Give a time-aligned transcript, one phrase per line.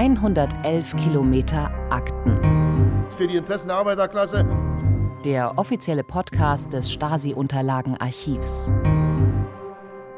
[0.00, 3.04] 111 Kilometer Akten.
[3.18, 4.46] Für die Interessen der Arbeiterklasse.
[5.26, 8.72] Der offizielle Podcast des Stasi-Unterlagenarchivs.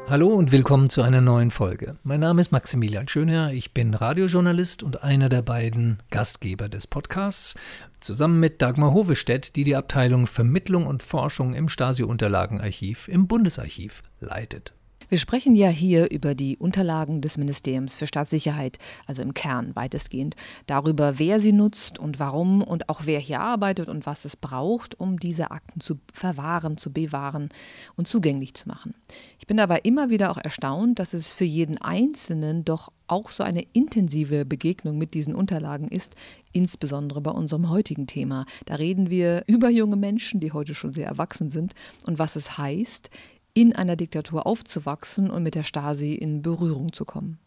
[0.07, 1.97] Hallo und willkommen zu einer neuen Folge.
[2.03, 7.55] Mein Name ist Maximilian Schönherr, ich bin Radiojournalist und einer der beiden Gastgeber des Podcasts,
[7.99, 14.73] zusammen mit Dagmar Hovestedt, die die Abteilung Vermittlung und Forschung im Stasi-Unterlagenarchiv im Bundesarchiv leitet.
[15.13, 20.35] Wir sprechen ja hier über die Unterlagen des Ministeriums für Staatssicherheit, also im Kern weitestgehend,
[20.65, 24.99] darüber, wer sie nutzt und warum und auch wer hier arbeitet und was es braucht,
[24.99, 27.49] um diese Akten zu verwahren, zu bewahren
[27.95, 28.95] und zugänglich zu machen.
[29.37, 33.43] Ich bin aber immer wieder auch erstaunt, dass es für jeden Einzelnen doch auch so
[33.43, 36.15] eine intensive Begegnung mit diesen Unterlagen ist,
[36.53, 38.47] insbesondere bei unserem heutigen Thema.
[38.65, 41.73] Da reden wir über junge Menschen, die heute schon sehr erwachsen sind
[42.07, 43.11] und was es heißt,
[43.53, 47.39] in einer Diktatur aufzuwachsen und mit der Stasi in Berührung zu kommen.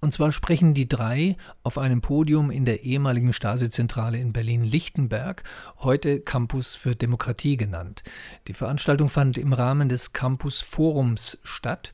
[0.00, 5.42] Und zwar sprechen die drei auf einem Podium in der ehemaligen Stasi-Zentrale in Berlin-Lichtenberg,
[5.78, 8.04] heute Campus für Demokratie genannt.
[8.46, 11.92] Die Veranstaltung fand im Rahmen des Campus Forums statt.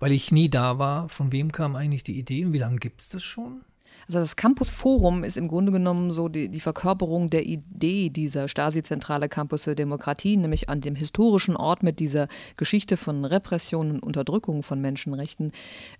[0.00, 2.52] Weil ich nie da war, von wem kam eigentlich die Idee?
[2.52, 3.62] Wie lange gibt es das schon?
[4.06, 8.48] Also das Campus Forum ist im Grunde genommen so die, die Verkörperung der Idee dieser
[8.48, 14.00] Stasi-Zentrale Campus der Demokratie, nämlich an dem historischen Ort mit dieser Geschichte von Repression und
[14.02, 15.52] Unterdrückung von Menschenrechten,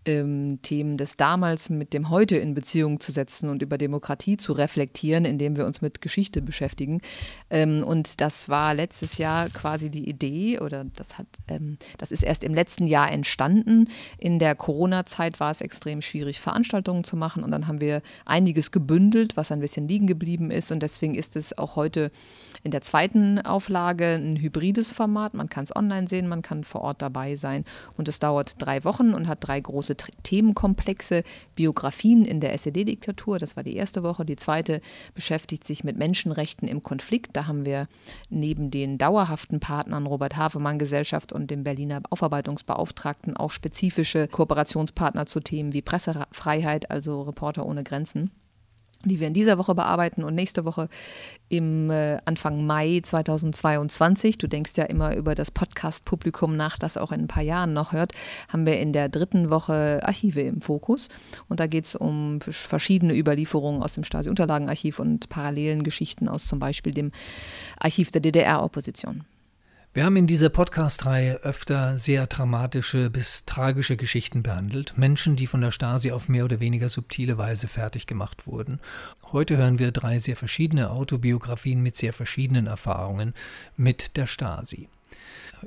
[0.05, 4.53] ähm, Themen des damals mit dem heute in Beziehung zu setzen und über Demokratie zu
[4.53, 7.01] reflektieren, indem wir uns mit Geschichte beschäftigen.
[7.51, 12.23] Ähm, und das war letztes Jahr quasi die Idee oder das hat, ähm, das ist
[12.23, 13.89] erst im letzten Jahr entstanden.
[14.19, 17.94] In der Corona-Zeit war es extrem schwierig, Veranstaltungen zu machen und dann haben wir
[18.25, 20.73] einiges gebündelt, was ein bisschen liegen geblieben ist.
[20.73, 22.11] Und deswegen ist es auch heute
[22.63, 25.35] in der zweiten Auflage ein hybrides Format.
[25.35, 27.65] Man kann es online sehen, man kann vor Ort dabei sein.
[27.97, 31.23] Und es dauert drei Wochen und hat drei große Themenkomplexe.
[31.55, 34.25] Biografien in der SED-Diktatur, das war die erste Woche.
[34.25, 34.81] Die zweite
[35.15, 37.37] beschäftigt sich mit Menschenrechten im Konflikt.
[37.37, 37.87] Da haben wir
[38.31, 45.41] neben den dauerhaften Partnern Robert Havemann Gesellschaft und dem Berliner Aufarbeitungsbeauftragten auch spezifische Kooperationspartner zu
[45.41, 48.31] Themen wie Pressefreiheit, also Reporter ohne Grenzen
[49.09, 50.89] die wir in dieser Woche bearbeiten und nächste Woche
[51.49, 54.39] im äh, Anfang Mai 2022.
[54.39, 57.93] Du denkst ja immer über das Podcast-Publikum nach, das auch in ein paar Jahren noch
[57.93, 58.13] hört,
[58.49, 61.09] haben wir in der dritten Woche Archive im Fokus.
[61.49, 66.59] Und da geht es um verschiedene Überlieferungen aus dem Stasi-Unterlagenarchiv und parallelen Geschichten aus zum
[66.59, 67.13] Beispiel dem
[67.79, 69.25] Archiv der DDR-Opposition.
[69.95, 74.95] Wir haben in dieser Podcast-Reihe öfter sehr dramatische bis tragische Geschichten behandelt.
[74.99, 78.81] Menschen, die von der Stasi auf mehr oder weniger subtile Weise fertig gemacht wurden.
[79.31, 83.35] Heute hören wir drei sehr verschiedene Autobiografien mit sehr verschiedenen Erfahrungen
[83.77, 84.89] mit der Stasi.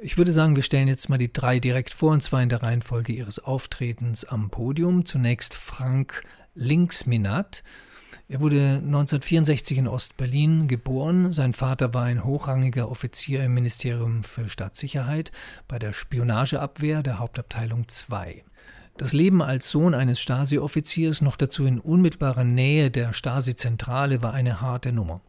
[0.02, 2.64] Ich würde sagen, wir stellen jetzt mal die drei direkt vor, und zwar in der
[2.64, 5.06] Reihenfolge ihres Auftretens am Podium.
[5.06, 6.22] Zunächst Frank
[6.54, 7.64] Linksminat.
[8.30, 11.32] Er wurde 1964 in Ostberlin geboren.
[11.32, 15.32] Sein Vater war ein hochrangiger Offizier im Ministerium für Staatssicherheit
[15.70, 18.44] bei der Spionageabwehr der Hauptabteilung 2.
[18.98, 24.60] Das Leben als Sohn eines Stasi-Offiziers, noch dazu in unmittelbarer Nähe der Stasi-Zentrale, war eine
[24.60, 25.22] harte Nummer.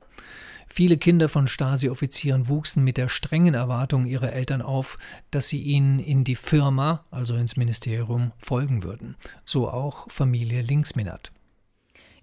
[0.67, 4.99] Viele Kinder von Stasi-Offizieren wuchsen mit der strengen Erwartung ihrer Eltern auf,
[5.31, 9.15] dass sie ihnen in die Firma, also ins Ministerium, folgen würden.
[9.45, 11.31] So auch Familie Linksminat.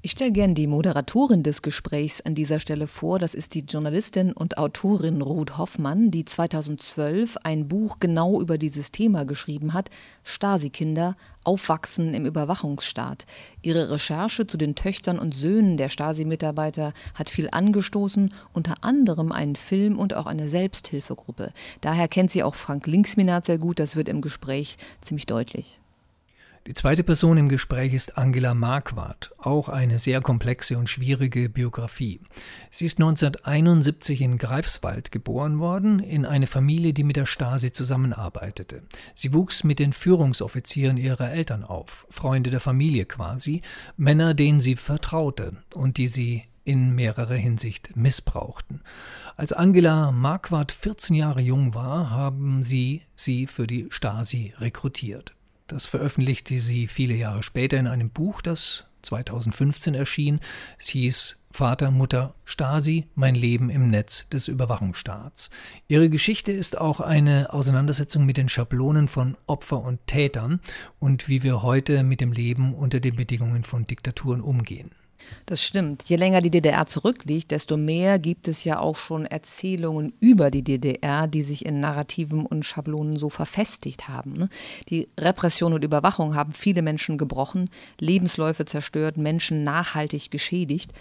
[0.05, 3.17] Ich stelle gern die Moderatorin des Gesprächs an dieser Stelle vor.
[3.17, 8.91] Das ist die Journalistin und Autorin Ruth Hoffmann, die 2012 ein Buch genau über dieses
[8.91, 9.89] Thema geschrieben hat:
[10.23, 13.25] Stasi-Kinder, Aufwachsen im Überwachungsstaat.
[13.63, 19.55] Ihre Recherche zu den Töchtern und Söhnen der Stasi-Mitarbeiter hat viel angestoßen, unter anderem einen
[19.55, 21.51] Film und auch eine Selbsthilfegruppe.
[21.81, 23.79] Daher kennt sie auch Frank Linksminat sehr gut.
[23.79, 25.79] Das wird im Gespräch ziemlich deutlich.
[26.67, 32.21] Die zweite Person im Gespräch ist Angela Marquardt, auch eine sehr komplexe und schwierige Biografie.
[32.71, 38.81] Sie ist 1971 in Greifswald geboren worden, in eine Familie, die mit der Stasi zusammenarbeitete.
[39.13, 43.61] Sie wuchs mit den Führungsoffizieren ihrer Eltern auf, Freunde der Familie quasi,
[43.95, 48.81] Männer, denen sie vertraute und die sie in mehrerer Hinsicht missbrauchten.
[49.37, 55.35] Als Angela Marquardt 14 Jahre jung war, haben sie sie für die Stasi rekrutiert.
[55.67, 60.39] Das veröffentlichte sie viele Jahre später in einem Buch, das 2015 erschien.
[60.77, 65.49] Es hieß Vater, Mutter, Stasi, mein Leben im Netz des Überwachungsstaats.
[65.87, 70.59] Ihre Geschichte ist auch eine Auseinandersetzung mit den Schablonen von Opfer und Tätern
[70.99, 74.91] und wie wir heute mit dem Leben unter den Bedingungen von Diktaturen umgehen.
[75.45, 76.03] Das stimmt.
[76.03, 80.63] Je länger die DDR zurückliegt, desto mehr gibt es ja auch schon Erzählungen über die
[80.63, 84.33] DDR, die sich in Narrativen und Schablonen so verfestigt haben.
[84.33, 84.49] Ne?
[84.89, 87.69] Die Repression und Überwachung haben viele Menschen gebrochen,
[87.99, 90.93] Lebensläufe zerstört, Menschen nachhaltig geschädigt.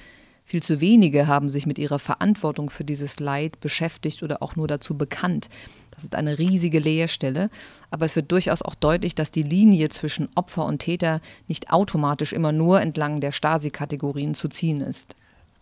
[0.47, 4.69] Viel zu wenige haben sich mit ihrer Verantwortung für dieses Leid beschäftigt oder auch nur
[4.69, 5.49] dazu bekannt.
[5.91, 7.49] Das ist eine riesige Leerstelle,
[7.91, 12.33] aber es wird durchaus auch deutlich, dass die Linie zwischen Opfer und Täter nicht automatisch
[12.33, 15.17] immer nur entlang der Stasi-Kategorien zu ziehen ist.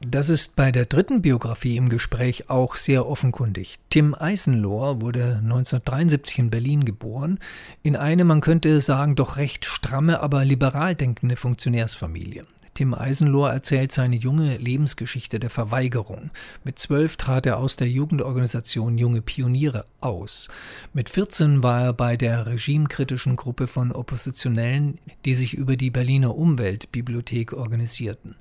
[0.05, 3.79] Das ist bei der dritten Biografie im Gespräch auch sehr offenkundig.
[3.89, 7.39] Tim Eisenlohr wurde 1973 in Berlin geboren,
[7.85, 12.47] in eine, man könnte sagen, doch recht stramme, aber liberal denkende Funktionärsfamilie.
[12.75, 16.31] Tim Eisenlohr erzählt seine junge Lebensgeschichte der Verweigerung.
[16.65, 20.49] Mit zwölf trat er aus der Jugendorganisation Junge Pioniere aus.
[20.95, 26.35] Mit 14 war er bei der regimekritischen Gruppe von Oppositionellen, die sich über die Berliner
[26.35, 28.37] Umweltbibliothek organisierten.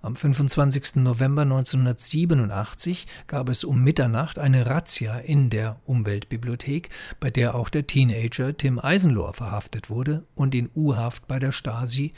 [0.00, 0.96] Am 25.
[0.96, 6.90] November 1987 gab es um Mitternacht eine Razzia in der Umweltbibliothek,
[7.20, 12.12] bei der auch der Teenager Tim Eisenlohr verhaftet wurde und in U-Haft bei der Stasi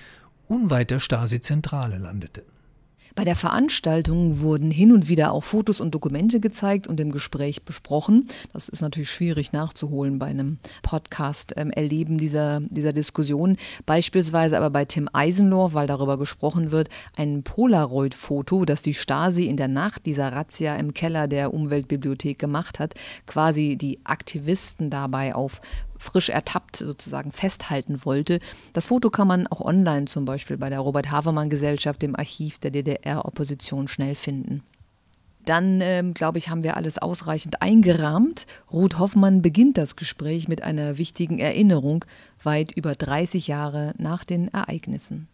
[0.49, 2.45] unweit der Stasi-Zentrale landete.
[3.17, 7.63] Bei der Veranstaltung wurden hin und wieder auch Fotos und Dokumente gezeigt und im Gespräch
[7.63, 8.29] besprochen.
[8.53, 13.57] Das ist natürlich schwierig nachzuholen bei einem Podcast-Erleben ähm, dieser, dieser Diskussion.
[13.87, 19.57] Beispielsweise aber bei Tim Eisenlohr, weil darüber gesprochen wird, ein Polaroid-Foto, das die Stasi in
[19.57, 22.93] der Nacht dieser Razzia im Keller der Umweltbibliothek gemacht hat,
[23.27, 25.63] quasi die Aktivisten dabei auf
[25.99, 28.41] frisch ertappt sozusagen festhalten wollte.
[28.73, 33.89] Das Foto kann man auch online zum Beispiel bei der Robert-Havermann-Gesellschaft, im Archiv der DDR-Opposition,
[33.89, 34.63] schnell finden.
[35.47, 38.47] Dann, ähm, glaube ich, haben wir alles ausreichend eingerahmt.
[38.73, 42.05] Ruth Hoffmann beginnt das Gespräch mit einer wichtigen Erinnerung,
[42.43, 45.29] weit über 30 Jahre nach den Ereignissen.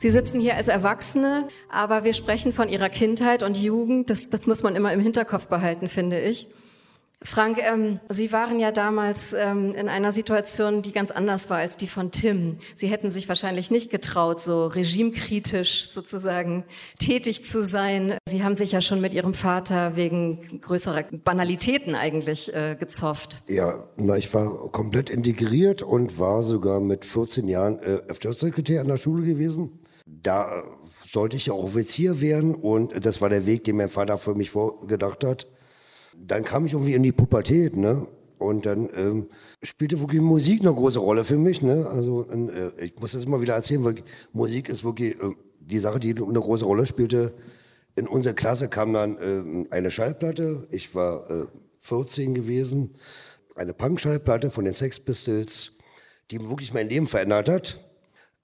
[0.00, 4.08] Sie sitzen hier als Erwachsene, aber wir sprechen von Ihrer Kindheit und Jugend.
[4.08, 6.48] Das, das muss man immer im Hinterkopf behalten, finde ich.
[7.22, 11.76] Frank, ähm, Sie waren ja damals ähm, in einer Situation, die ganz anders war als
[11.76, 12.56] die von Tim.
[12.74, 16.64] Sie hätten sich wahrscheinlich nicht getraut, so regimekritisch sozusagen
[16.98, 18.14] tätig zu sein.
[18.26, 23.42] Sie haben sich ja schon mit Ihrem Vater wegen größerer Banalitäten eigentlich äh, gezofft.
[23.48, 28.88] Ja, na, ich war komplett integriert und war sogar mit 14 Jahren äh, Öftersekretär an
[28.88, 29.79] der Schule gewesen
[30.22, 30.64] da
[31.06, 34.34] sollte ich ja auch Offizier werden und das war der Weg, den mein Vater für
[34.34, 35.46] mich vorgedacht hat.
[36.16, 38.06] Dann kam ich irgendwie in die Pubertät, ne?
[38.38, 39.28] Und dann ähm,
[39.62, 41.86] spielte wirklich Musik eine große Rolle für mich, ne?
[41.86, 43.96] Also äh, ich muss das immer wieder erzählen, weil
[44.32, 45.30] Musik ist wirklich äh,
[45.60, 47.34] die Sache, die eine große Rolle spielte.
[47.96, 50.66] In unsere Klasse kam dann äh, eine Schallplatte.
[50.70, 51.48] Ich war
[51.80, 52.94] 14 äh, gewesen,
[53.56, 55.72] eine Punk-Schallplatte von den Sex Pistols,
[56.30, 57.78] die wirklich mein Leben verändert hat,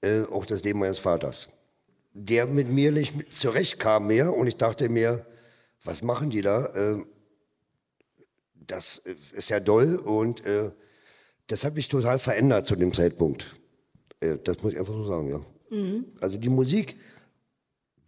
[0.03, 1.49] äh, auch das Leben meines Vaters
[2.19, 5.27] der mit mir nicht zurechtkam mehr und ich dachte mir,
[5.85, 6.73] was machen die da?
[6.75, 7.07] Ähm,
[8.55, 10.73] das äh, ist ja doll und äh,
[11.47, 13.55] das hat mich total verändert zu dem Zeitpunkt.
[14.21, 15.41] Äh, das muss ich einfach so sagen, ja.
[15.71, 16.07] Mhm.
[16.21, 16.97] Also die Musik,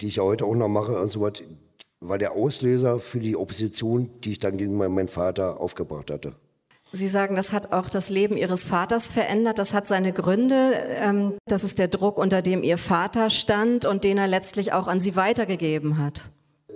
[0.01, 1.43] die ich ja heute auch noch mache und so was,
[2.01, 6.37] war der Auslöser für die Opposition, die ich dann gegen meinen Vater aufgebracht hatte.
[6.91, 9.59] Sie sagen, das hat auch das Leben Ihres Vaters verändert.
[9.59, 10.73] Das hat seine Gründe.
[10.89, 14.89] Ähm, das ist der Druck, unter dem Ihr Vater stand und den er letztlich auch
[14.89, 16.25] an Sie weitergegeben hat.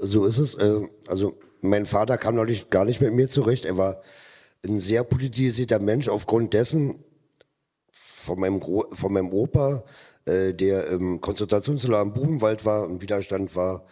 [0.00, 0.54] So ist es.
[0.54, 3.64] Äh, also mein Vater kam natürlich gar nicht mit mir zurecht.
[3.64, 4.02] Er war
[4.66, 7.02] ein sehr politisierter Mensch aufgrund dessen
[7.90, 9.82] von meinem, Gro von meinem Opa,
[10.26, 13.86] äh, der im Konzentrationslager im Buchenwald war, im Widerstand war,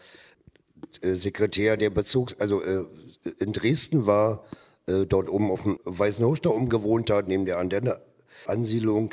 [1.00, 4.44] äh, Sekretär der Bezugs, also in Dresden war
[4.90, 9.12] äh, dort oben auf dem Weißen Hoch da oben gewohnt hat, neben der Antenne-Ansiedlung.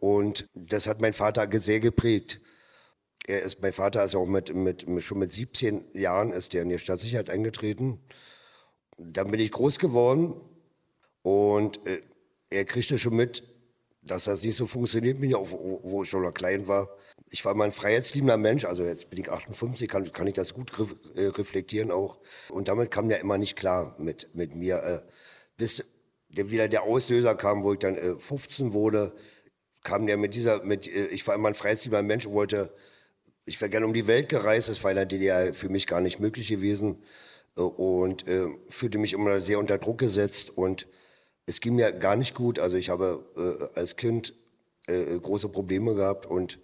[0.00, 2.40] Und das hat mein Vater sehr geprägt.
[3.26, 6.70] Er ist, mein Vater ist auch mit, mit, schon mit 17 Jahren ist der in
[6.70, 8.00] die Stadtsicherheit eingetreten.
[8.96, 10.34] Dann bin ich groß geworden
[11.22, 12.02] und äh,
[12.48, 13.44] er kriegte schon mit,
[14.02, 16.88] dass das nicht so funktioniert, bin ich auch, wo ich schon noch klein war.
[17.32, 20.52] Ich war immer ein freiheitsliebender Mensch, also jetzt bin ich 58, kann, kann ich das
[20.52, 20.72] gut
[21.14, 22.18] äh, reflektieren auch.
[22.48, 24.82] Und damit kam der immer nicht klar mit, mit mir.
[24.82, 25.00] Äh,
[25.56, 25.84] bis
[26.28, 29.14] der, wieder der Auslöser kam, wo ich dann äh, 15 wurde,
[29.82, 32.74] kam der mit dieser, mit, äh, ich war immer ein freiheitsliebender Mensch und wollte,
[33.44, 36.00] ich wäre gerne um die Welt gereist, das war in der DDR für mich gar
[36.00, 37.02] nicht möglich gewesen
[37.56, 40.88] äh, und äh, fühlte mich immer sehr unter Druck gesetzt und
[41.46, 42.58] es ging mir gar nicht gut.
[42.58, 44.34] Also ich habe als Kind
[44.86, 46.60] große Probleme gehabt und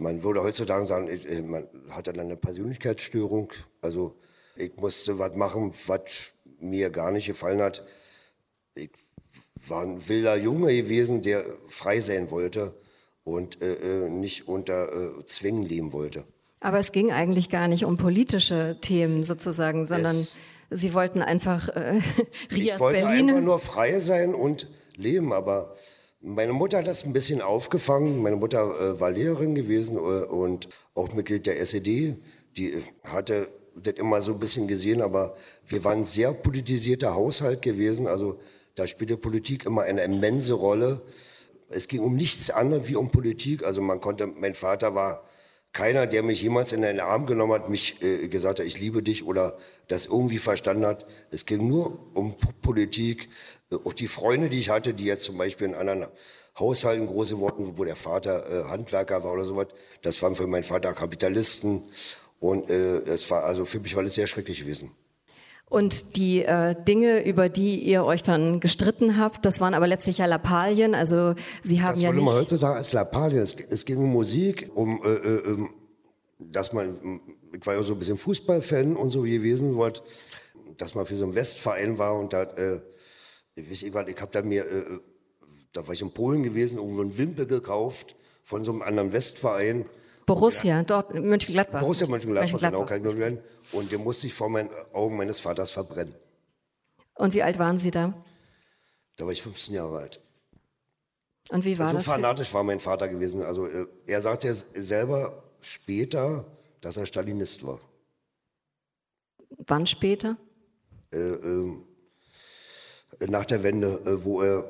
[0.00, 3.52] man würde heutzutage sagen, ich, äh, man hat dann eine Persönlichkeitsstörung.
[3.80, 4.16] Also
[4.56, 7.84] Ich musste was machen, was mir gar nicht gefallen hat.
[8.74, 8.90] Ich
[9.68, 12.74] war ein wilder Junge gewesen, der frei sein wollte
[13.24, 16.24] und äh, äh nicht unter äh, Zwängen leben wollte.
[16.60, 20.36] Aber es ging eigentlich gar nicht um politische Themen sozusagen, sondern es,
[20.70, 22.00] Sie wollten einfach äh,
[22.50, 23.28] Rias Ich wollte Berlin.
[23.28, 25.74] einfach nur frei sein und leben, aber
[26.24, 28.22] meine Mutter hat das ein bisschen aufgefangen.
[28.22, 32.16] Meine Mutter äh, war Lehrerin gewesen äh, und auch Mitglied der SED.
[32.56, 37.60] Die hatte das immer so ein bisschen gesehen, aber wir waren ein sehr politisierter Haushalt
[37.60, 38.06] gewesen.
[38.06, 38.38] Also
[38.74, 41.02] da spielte Politik immer eine immense Rolle.
[41.68, 43.62] Es ging um nichts anderes wie um Politik.
[43.62, 45.24] Also man konnte, mein Vater war
[45.74, 49.02] keiner, der mich jemals in den Arm genommen hat, mich äh, gesagt hat, ich liebe
[49.02, 49.56] dich oder
[49.88, 51.04] das irgendwie verstanden hat.
[51.30, 53.28] Es ging nur um Politik.
[53.84, 56.06] Auch die Freunde, die ich hatte, die jetzt zum Beispiel in anderen
[56.58, 59.68] Haushalten große Worten, wo der Vater äh, Handwerker war oder sowas,
[60.02, 61.82] das waren für meinen Vater Kapitalisten.
[62.38, 64.92] Und äh, es war also für mich war das sehr schrecklich gewesen.
[65.68, 70.18] Und die äh, Dinge, über die ihr euch dann gestritten habt, das waren aber letztlich
[70.18, 70.94] ja Lappalien.
[70.94, 72.18] Also Sie haben das ja nicht.
[72.18, 73.42] Das man heutzutage als Lappalien.
[73.42, 75.68] Es, es, ging um Musik, um, äh, äh,
[76.38, 77.20] dass man,
[77.52, 80.02] ich war ja so ein bisschen Fußballfan und so gewesen, wollt,
[80.76, 82.80] dass man für so einen Westverein war und da, äh,
[83.54, 84.98] ich weiß nicht, ich habe da mir, äh,
[85.72, 89.86] da war ich in Polen gewesen, irgendwo einen Wimpel gekauft von so einem anderen Westverein.
[90.26, 91.80] Borussia, dort Mönchengladbach.
[91.80, 92.86] Borussia Mönchengladbach, Mönchengladbach.
[92.86, 93.38] genau, kann ich werden.
[93.72, 96.14] Und der musste ich vor meinen Augen meines Vaters verbrennen.
[97.14, 98.14] Und wie alt waren Sie da?
[99.16, 100.20] Da war ich 15 Jahre alt.
[101.50, 102.06] Und wie war so das?
[102.06, 103.42] So fanatisch war mein Vater gewesen.
[103.42, 106.46] Also äh, er sagte selber später,
[106.80, 107.80] dass er Stalinist war.
[109.66, 110.36] Wann später?
[111.12, 111.76] Äh, äh,
[113.26, 114.68] nach der Wende, äh, wo er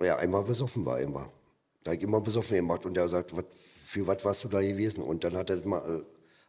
[0.00, 1.30] ja, einmal besoffen war, immer.
[1.82, 3.44] Da ich immer besoffen gemacht und er sagt, was
[3.84, 5.02] für was warst du da gewesen?
[5.02, 6.02] Und dann hat er mal, äh,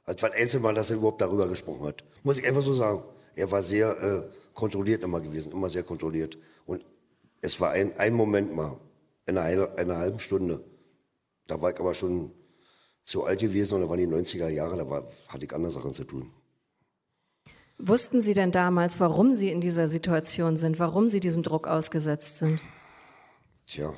[0.06, 2.04] als war einzige Mal, dass er überhaupt darüber gesprochen hat.
[2.24, 3.04] Muss ich einfach so sagen.
[3.36, 6.38] Er war sehr äh, kontrolliert immer gewesen, immer sehr kontrolliert.
[6.66, 6.84] Und
[7.42, 8.80] es war ein, ein Moment mal,
[9.28, 10.64] in einer, einer halben Stunde.
[11.48, 12.32] Da war ich aber schon
[13.04, 15.94] zu alt gewesen und da waren die 90er Jahre, da war, hatte ich andere Sachen
[15.94, 16.32] zu tun.
[17.78, 22.38] Wussten Sie denn damals, warum Sie in dieser Situation sind, warum Sie diesem Druck ausgesetzt
[22.38, 22.62] sind?
[23.68, 23.94] Tja,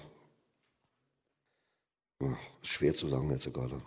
[2.64, 3.82] Schwer zu sagen jetzt gerade.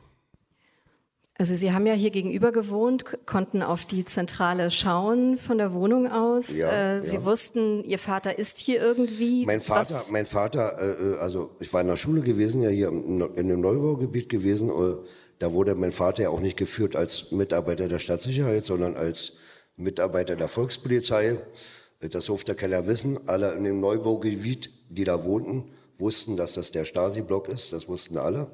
[1.37, 6.11] Also Sie haben ja hier gegenüber gewohnt, konnten auf die Zentrale schauen von der Wohnung
[6.11, 6.59] aus.
[6.59, 7.25] Ja, äh, Sie ja.
[7.25, 9.47] wussten, Ihr Vater ist hier irgendwie.
[9.47, 10.11] Mein Vater, Was?
[10.11, 14.29] mein Vater, äh, also ich war in der Schule gewesen, ja hier in einem Neubaugebiet
[14.29, 14.69] gewesen.
[14.69, 14.97] Äh,
[15.39, 19.39] da wurde mein Vater ja auch nicht geführt als Mitarbeiter der Stadtsicherheit, sondern als
[19.81, 21.39] Mitarbeiter der Volkspolizei.
[22.01, 23.29] Das durfte keiner wissen.
[23.29, 28.17] Alle in dem Neubaugebiet, die da wohnten, wussten, dass das der Stasi-Block ist, das wussten
[28.19, 28.51] alle.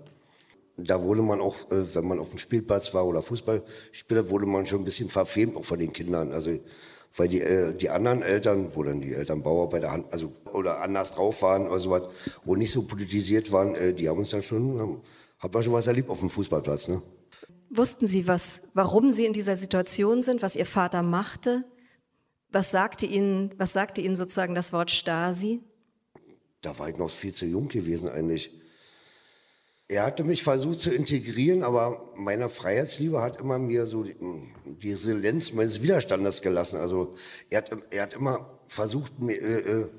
[0.76, 4.66] Da wurde man auch, äh, wenn man auf dem Spielplatz war oder Fußballspieler, wurde man
[4.66, 6.32] schon ein bisschen verfemt, auch von den Kindern.
[6.32, 6.58] Also,
[7.16, 11.12] weil die, äh, die anderen Eltern, wo dann die Eltern Bauarbeiter, Hand, also, oder anders
[11.12, 12.08] drauf waren oder sowas,
[12.44, 15.00] und nicht so politisiert waren, äh, die haben uns dann schon,
[15.38, 17.00] hat man schon was erlebt auf dem Fußballplatz, ne?
[17.70, 21.64] Wussten Sie, was, warum Sie in dieser Situation sind, was Ihr Vater machte?
[22.50, 25.62] Was sagte Ihnen, was sagte Ihnen sozusagen das Wort Stasi?
[26.66, 28.50] da war ich noch viel zu jung gewesen eigentlich.
[29.88, 34.16] Er hatte mich versucht zu integrieren, aber meine Freiheitsliebe hat immer mir so die,
[34.82, 36.78] Resilienz meines Widerstandes gelassen.
[36.78, 37.14] Also
[37.50, 39.90] er hat, er hat immer versucht, mir, äh, äh,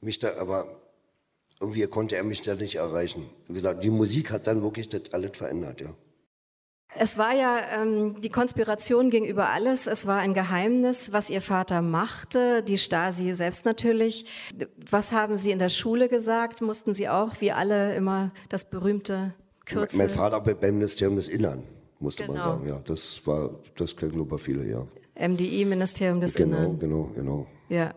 [0.00, 0.82] mich da, aber
[1.60, 3.30] irgendwie konnte er mich da nicht erreichen.
[3.46, 5.94] Wie gesagt, die Musik hat dann wirklich das alles verändert, ja.
[6.98, 9.86] Es war ja ähm, die Konspiration gegenüber alles.
[9.86, 14.24] Es war ein Geheimnis, was Ihr Vater machte, die Stasi selbst natürlich.
[14.90, 16.62] Was haben Sie in der Schule gesagt?
[16.62, 19.34] Mussten Sie auch, wie alle, immer das berühmte
[19.66, 19.98] Kürzel?
[19.98, 21.64] Mein Vater beim Ministerium des Innern,
[22.00, 22.34] musste Genau.
[22.34, 22.68] man sagen.
[22.68, 24.86] Ja, das war, das kennen glaube ich viele, ja.
[25.28, 26.78] MDI, Ministerium des Genau, Innern.
[26.78, 27.46] genau, genau.
[27.68, 27.92] Ja.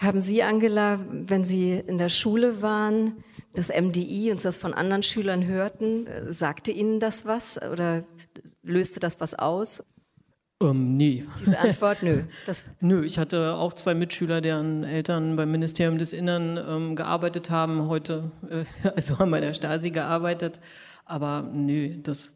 [0.00, 3.24] Haben Sie, Angela, wenn Sie in der Schule waren,
[3.54, 8.04] das MDI und das von anderen Schülern hörten, äh, sagte Ihnen das was oder
[8.62, 9.84] löste das was aus?
[10.60, 11.24] Ähm, nee.
[11.40, 12.22] Diese Antwort, nö.
[12.46, 17.50] Das, Nö, ich hatte auch zwei Mitschüler, deren Eltern beim Ministerium des Innern ähm, gearbeitet
[17.50, 18.64] haben, heute, äh,
[18.96, 20.60] also haben bei der Stasi gearbeitet.
[21.04, 22.28] Aber nö, das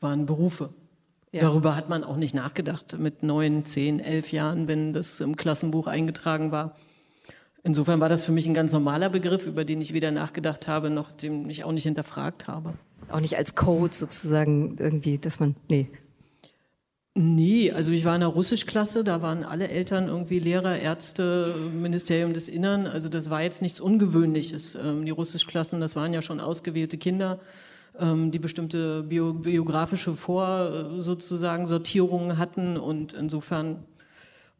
[0.00, 0.70] waren Berufe.
[1.32, 1.40] Ja.
[1.40, 5.86] Darüber hat man auch nicht nachgedacht mit neun, zehn, elf Jahren, wenn das im Klassenbuch
[5.86, 6.76] eingetragen war.
[7.62, 10.88] Insofern war das für mich ein ganz normaler Begriff, über den ich weder nachgedacht habe,
[10.90, 12.74] noch den ich auch nicht hinterfragt habe.
[13.10, 15.88] auch nicht als Code sozusagen irgendwie, dass man, nee.
[17.14, 22.32] Nee, also ich war in einer Russischklasse, da waren alle Eltern irgendwie Lehrer, Ärzte, Ministerium
[22.32, 22.86] des Innern.
[22.86, 24.76] Also das war jetzt nichts Ungewöhnliches.
[24.76, 27.40] Ähm, die Russischklassen, das waren ja schon ausgewählte Kinder.
[27.98, 33.84] ähm, die bestimmte bio, biografische Vor sozusagen Sortierungen hatten und insofern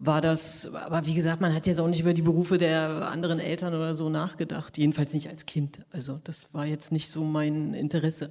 [0.01, 3.39] war das, aber wie gesagt, man hat jetzt auch nicht über die Berufe der anderen
[3.39, 5.85] Eltern oder so nachgedacht, jedenfalls nicht als Kind.
[5.93, 8.31] Also das war jetzt nicht so mein Interesse.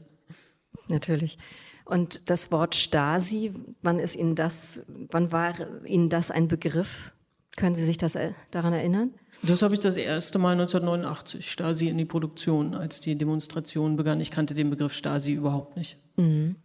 [0.87, 1.37] Natürlich.
[1.85, 5.53] Und das Wort Stasi, wann ist Ihnen das, wann war
[5.85, 7.13] Ihnen das ein Begriff?
[7.55, 9.13] Können Sie sich das äh, daran erinnern?
[9.43, 14.19] Das habe ich das erste Mal 1989, Stasi in die Produktion, als die Demonstration begann.
[14.21, 15.97] Ich kannte den Begriff Stasi überhaupt nicht.
[16.17, 16.55] Mhm.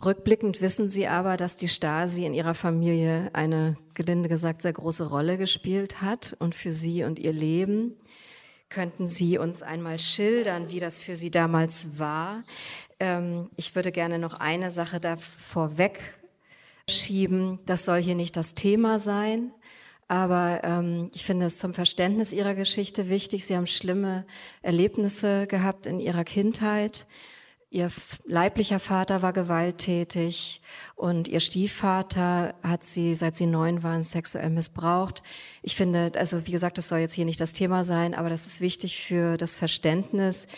[0.00, 5.08] Rückblickend wissen Sie aber, dass die Stasi in Ihrer Familie eine, gelinde gesagt, sehr große
[5.08, 7.96] Rolle gespielt hat und für Sie und Ihr Leben.
[8.68, 12.42] Könnten Sie uns einmal schildern, wie das für Sie damals war?
[13.00, 16.00] Ähm, ich würde gerne noch eine Sache da vorweg
[16.88, 17.58] schieben.
[17.66, 19.52] Das soll hier nicht das Thema sein.
[20.08, 23.44] Aber ähm, ich finde es zum Verständnis Ihrer Geschichte wichtig.
[23.44, 24.26] Sie haben schlimme
[24.62, 27.06] Erlebnisse gehabt in Ihrer Kindheit.
[27.72, 27.90] Ihr
[28.26, 30.60] leiblicher Vater war gewalttätig
[30.94, 35.22] und ihr Stiefvater hat sie, seit sie neun waren, sexuell missbraucht.
[35.62, 38.46] Ich finde, also wie gesagt, das soll jetzt hier nicht das Thema sein, aber das
[38.46, 40.48] ist wichtig für das Verständnis,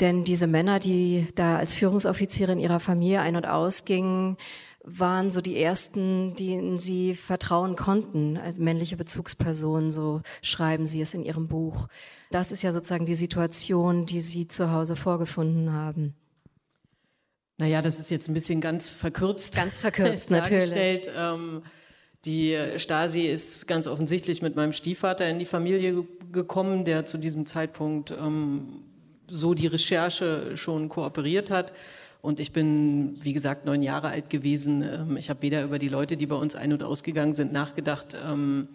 [0.00, 4.36] denn diese Männer, die da als Führungsoffiziere in ihrer Familie ein- und ausgingen,
[4.84, 11.14] waren so die ersten, denen sie vertrauen konnten, als männliche Bezugspersonen, so schreiben sie es
[11.14, 11.88] in ihrem Buch.
[12.30, 16.16] Das ist ja sozusagen die Situation, die sie zu Hause vorgefunden haben.
[17.60, 19.54] Naja, das ist jetzt ein bisschen ganz verkürzt.
[19.54, 21.02] Ganz verkürzt, natürlich.
[21.14, 21.62] Ähm,
[22.24, 27.44] die Stasi ist ganz offensichtlich mit meinem Stiefvater in die Familie gekommen, der zu diesem
[27.44, 28.82] Zeitpunkt ähm,
[29.28, 31.74] so die Recherche schon kooperiert hat.
[32.22, 34.82] Und ich bin, wie gesagt, neun Jahre alt gewesen.
[34.82, 38.16] Ähm, ich habe weder über die Leute, die bei uns ein- und ausgegangen sind, nachgedacht,
[38.26, 38.68] ähm,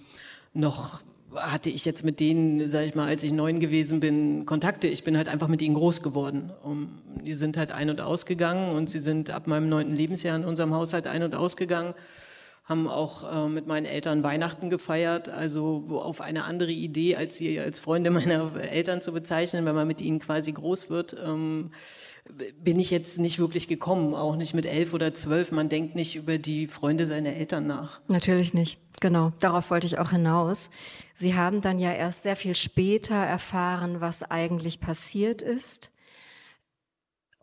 [0.54, 1.02] noch
[1.36, 4.88] hatte ich jetzt mit denen, sage ich mal, als ich neun gewesen bin, Kontakte.
[4.88, 6.52] Ich bin halt einfach mit ihnen groß geworden.
[6.64, 10.46] Um, die sind halt ein- und ausgegangen und sie sind ab meinem neunten Lebensjahr in
[10.46, 11.94] unserem Haushalt ein- und ausgegangen,
[12.64, 17.60] haben auch äh, mit meinen Eltern Weihnachten gefeiert, also auf eine andere Idee, als sie
[17.60, 21.16] als Freunde meiner Eltern zu bezeichnen, wenn man mit ihnen quasi groß wird.
[21.24, 21.72] Ähm,
[22.64, 25.52] bin ich jetzt nicht wirklich gekommen, auch nicht mit elf oder zwölf.
[25.52, 28.00] Man denkt nicht über die Freunde seiner Eltern nach.
[28.08, 28.80] Natürlich nicht.
[29.02, 30.72] Genau, darauf wollte ich auch hinaus.
[31.14, 35.92] Sie haben dann ja erst sehr viel später erfahren, was eigentlich passiert ist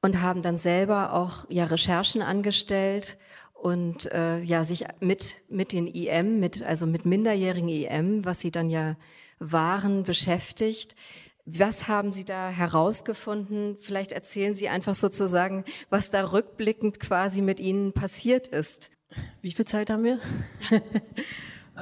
[0.03, 3.18] und haben dann selber auch ja Recherchen angestellt
[3.55, 8.50] und äh, ja sich mit mit den IM, mit also mit minderjährigen IM, was sie
[8.50, 8.96] dann ja
[9.38, 10.96] waren, beschäftigt.
[11.44, 13.76] Was haben Sie da herausgefunden?
[13.76, 18.90] Vielleicht erzählen Sie einfach sozusagen, was da rückblickend quasi mit Ihnen passiert ist.
[19.40, 20.20] Wie viel Zeit haben wir?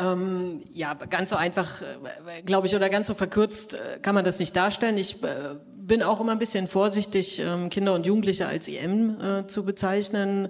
[0.01, 4.25] ähm, ja, ganz so einfach, äh, glaube ich, oder ganz so verkürzt äh, kann man
[4.25, 4.97] das nicht darstellen.
[4.97, 9.47] Ich äh, bin auch immer ein bisschen vorsichtig, ähm, Kinder und Jugendliche als EM äh,
[9.47, 10.49] zu bezeichnen.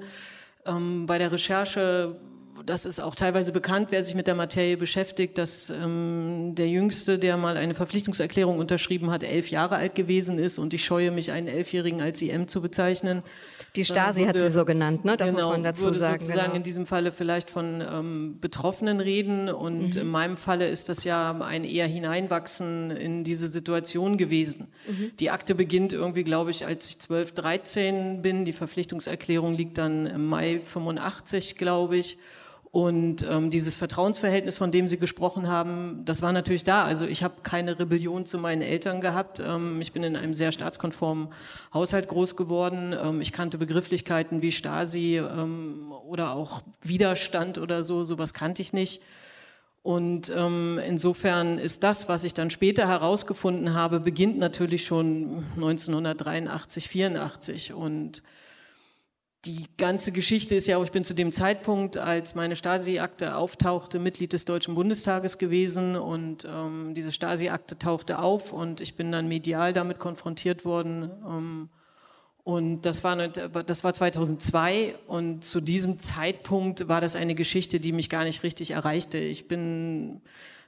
[0.66, 2.16] Ähm, bei der Recherche
[2.66, 7.18] das ist auch teilweise bekannt, wer sich mit der Materie beschäftigt, dass ähm, der Jüngste,
[7.18, 11.32] der mal eine Verpflichtungserklärung unterschrieben hat, elf Jahre alt gewesen ist und ich scheue mich,
[11.32, 13.22] einen Elfjährigen als IM zu bezeichnen.
[13.76, 15.16] Die Stasi würde, hat sie so genannt, ne?
[15.16, 16.20] das genau, muss man dazu würde sagen.
[16.20, 16.56] sozusagen genau.
[16.56, 20.00] in diesem Falle vielleicht von ähm, Betroffenen reden und mhm.
[20.00, 24.68] in meinem Falle ist das ja ein eher Hineinwachsen in diese Situation gewesen.
[24.88, 25.12] Mhm.
[25.20, 28.44] Die Akte beginnt irgendwie, glaube ich, als ich 12, 13 bin.
[28.44, 32.18] Die Verpflichtungserklärung liegt dann im Mai 85, glaube ich.
[32.72, 36.84] Und ähm, dieses Vertrauensverhältnis, von dem Sie gesprochen haben, das war natürlich da.
[36.84, 39.40] Also ich habe keine Rebellion zu meinen Eltern gehabt.
[39.44, 41.28] Ähm, ich bin in einem sehr staatskonformen
[41.74, 42.94] Haushalt groß geworden.
[42.96, 48.04] Ähm, ich kannte Begrifflichkeiten wie Stasi ähm, oder auch Widerstand oder so.
[48.04, 49.02] Sowas kannte ich nicht.
[49.82, 56.86] Und ähm, insofern ist das, was ich dann später herausgefunden habe, beginnt natürlich schon 1983,
[56.86, 58.22] 84 und
[59.46, 63.98] die ganze Geschichte ist ja auch, ich bin zu dem Zeitpunkt, als meine Stasi-Akte auftauchte,
[63.98, 69.28] Mitglied des Deutschen Bundestages gewesen und ähm, diese Stasi-Akte tauchte auf und ich bin dann
[69.28, 71.10] medial damit konfrontiert worden.
[71.26, 71.68] Ähm,
[72.44, 77.92] und das war, das war 2002 und zu diesem Zeitpunkt war das eine Geschichte, die
[77.92, 79.18] mich gar nicht richtig erreichte.
[79.18, 80.20] Ich bin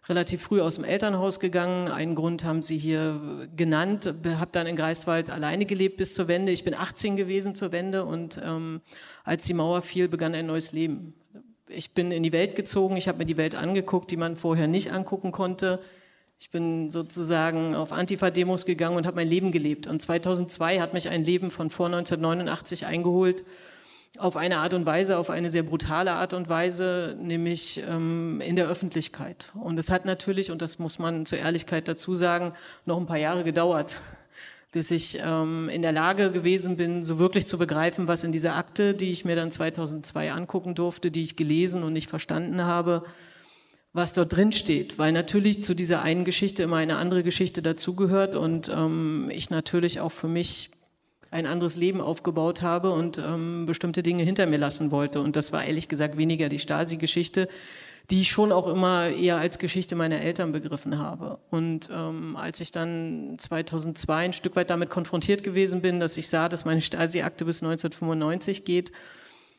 [0.08, 1.88] relativ früh aus dem Elternhaus gegangen.
[1.88, 4.12] Einen Grund haben Sie hier genannt.
[4.24, 6.52] Habe dann in Greifswald alleine gelebt bis zur Wende.
[6.52, 8.80] Ich bin 18 gewesen zur Wende und ähm,
[9.24, 11.14] als die Mauer fiel, begann ein neues Leben.
[11.68, 12.96] Ich bin in die Welt gezogen.
[12.96, 15.80] Ich habe mir die Welt angeguckt, die man vorher nicht angucken konnte.
[16.40, 19.86] Ich bin sozusagen auf Antifa-Demos gegangen und habe mein Leben gelebt.
[19.86, 23.44] Und 2002 hat mich ein Leben von vor 1989 eingeholt
[24.18, 28.56] auf eine Art und Weise, auf eine sehr brutale Art und Weise, nämlich ähm, in
[28.56, 29.50] der Öffentlichkeit.
[29.54, 32.52] Und es hat natürlich, und das muss man zur Ehrlichkeit dazu sagen,
[32.84, 34.00] noch ein paar Jahre gedauert,
[34.70, 38.56] bis ich ähm, in der Lage gewesen bin, so wirklich zu begreifen, was in dieser
[38.56, 43.04] Akte, die ich mir dann 2002 angucken durfte, die ich gelesen und nicht verstanden habe,
[43.94, 48.36] was dort drin steht, weil natürlich zu dieser einen Geschichte immer eine andere Geschichte dazugehört
[48.36, 50.70] und ähm, ich natürlich auch für mich
[51.32, 55.20] ein anderes Leben aufgebaut habe und ähm, bestimmte Dinge hinter mir lassen wollte.
[55.20, 57.48] Und das war ehrlich gesagt weniger die Stasi-Geschichte,
[58.10, 61.38] die ich schon auch immer eher als Geschichte meiner Eltern begriffen habe.
[61.50, 66.28] Und ähm, als ich dann 2002 ein Stück weit damit konfrontiert gewesen bin, dass ich
[66.28, 68.92] sah, dass meine Stasi-Akte bis 1995 geht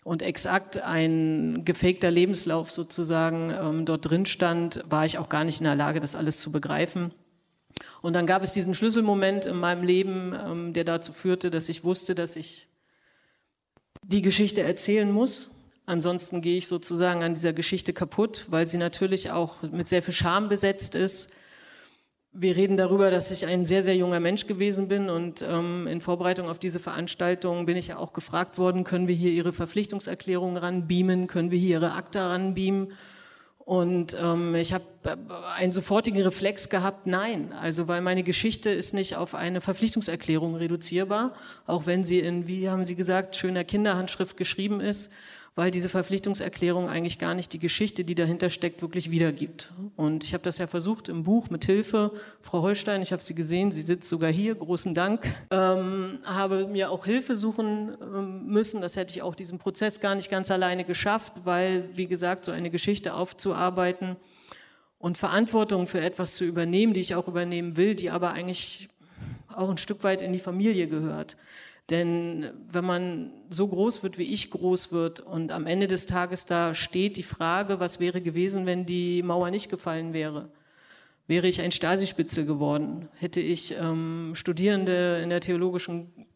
[0.03, 5.59] und exakt ein gefakter Lebenslauf sozusagen ähm, dort drin stand, war ich auch gar nicht
[5.59, 7.11] in der Lage, das alles zu begreifen.
[8.01, 11.83] Und dann gab es diesen Schlüsselmoment in meinem Leben, ähm, der dazu führte, dass ich
[11.83, 12.67] wusste, dass ich
[14.03, 15.53] die Geschichte erzählen muss
[15.85, 20.13] Ansonsten gehe ich sozusagen an dieser Geschichte kaputt, weil sie natürlich auch mit sehr viel
[20.13, 21.31] Scham besetzt ist.
[22.31, 26.01] Wir reden darüber, dass ich ein sehr, sehr junger Mensch gewesen bin und ähm, in
[26.01, 30.57] Vorbereitung auf diese Veranstaltung bin ich ja auch gefragt worden, können wir hier Ihre Verpflichtungserklärung
[30.57, 32.93] ranbeamen, können wir hier Ihre Akta ranbeamen?
[33.65, 35.15] Und ähm, ich habe äh,
[35.55, 41.33] einen sofortigen Reflex gehabt, nein, also weil meine Geschichte ist nicht auf eine Verpflichtungserklärung reduzierbar,
[41.65, 45.11] auch wenn sie in, wie haben Sie gesagt, schöner Kinderhandschrift geschrieben ist
[45.55, 49.71] weil diese Verpflichtungserklärung eigentlich gar nicht die Geschichte, die dahinter steckt, wirklich wiedergibt.
[49.95, 52.11] Und ich habe das ja versucht im Buch mit Hilfe.
[52.41, 55.27] Frau Holstein, ich habe sie gesehen, sie sitzt sogar hier, großen Dank.
[55.51, 58.81] Ähm, habe mir auch Hilfe suchen ähm, müssen.
[58.81, 62.51] Das hätte ich auch diesen Prozess gar nicht ganz alleine geschafft, weil, wie gesagt, so
[62.51, 64.15] eine Geschichte aufzuarbeiten
[64.97, 68.89] und Verantwortung für etwas zu übernehmen, die ich auch übernehmen will, die aber eigentlich
[69.55, 71.37] auch ein Stück weit in die Familie gehört.
[71.89, 76.45] Denn wenn man so groß wird, wie ich groß wird und am Ende des Tages
[76.45, 80.49] da steht die Frage, was wäre gewesen, wenn die Mauer nicht gefallen wäre?
[81.27, 83.09] Wäre ich ein Stasi-Spitzel geworden?
[83.15, 86.27] Hätte ich ähm, Studierende in der theologischen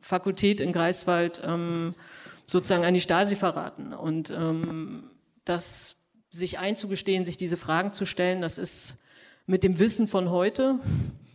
[0.00, 1.94] Fakultät in Greifswald ähm,
[2.46, 3.92] sozusagen an die Stasi verraten?
[3.92, 5.10] Und ähm,
[5.44, 5.96] das
[6.30, 8.98] sich einzugestehen, sich diese Fragen zu stellen, das ist
[9.46, 10.80] mit dem Wissen von heute,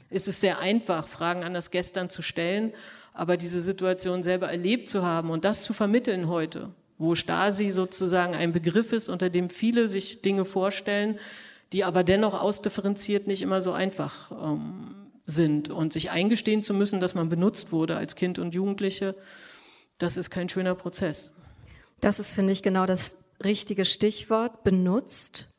[0.10, 2.74] ist es sehr einfach, Fragen an das Gestern zu stellen.
[3.14, 8.34] Aber diese Situation selber erlebt zu haben und das zu vermitteln heute, wo Stasi sozusagen
[8.34, 11.20] ein Begriff ist, unter dem viele sich Dinge vorstellen,
[11.74, 14.96] die aber dennoch ausdifferenziert nicht immer so einfach ähm,
[15.26, 15.70] sind.
[15.70, 19.16] Und sich eingestehen zu müssen, dass man benutzt wurde als Kind und Jugendliche,
[19.98, 21.32] das ist kein schöner Prozess.
[22.02, 25.50] Das ist, finde ich, genau das richtige Stichwort, benutzt.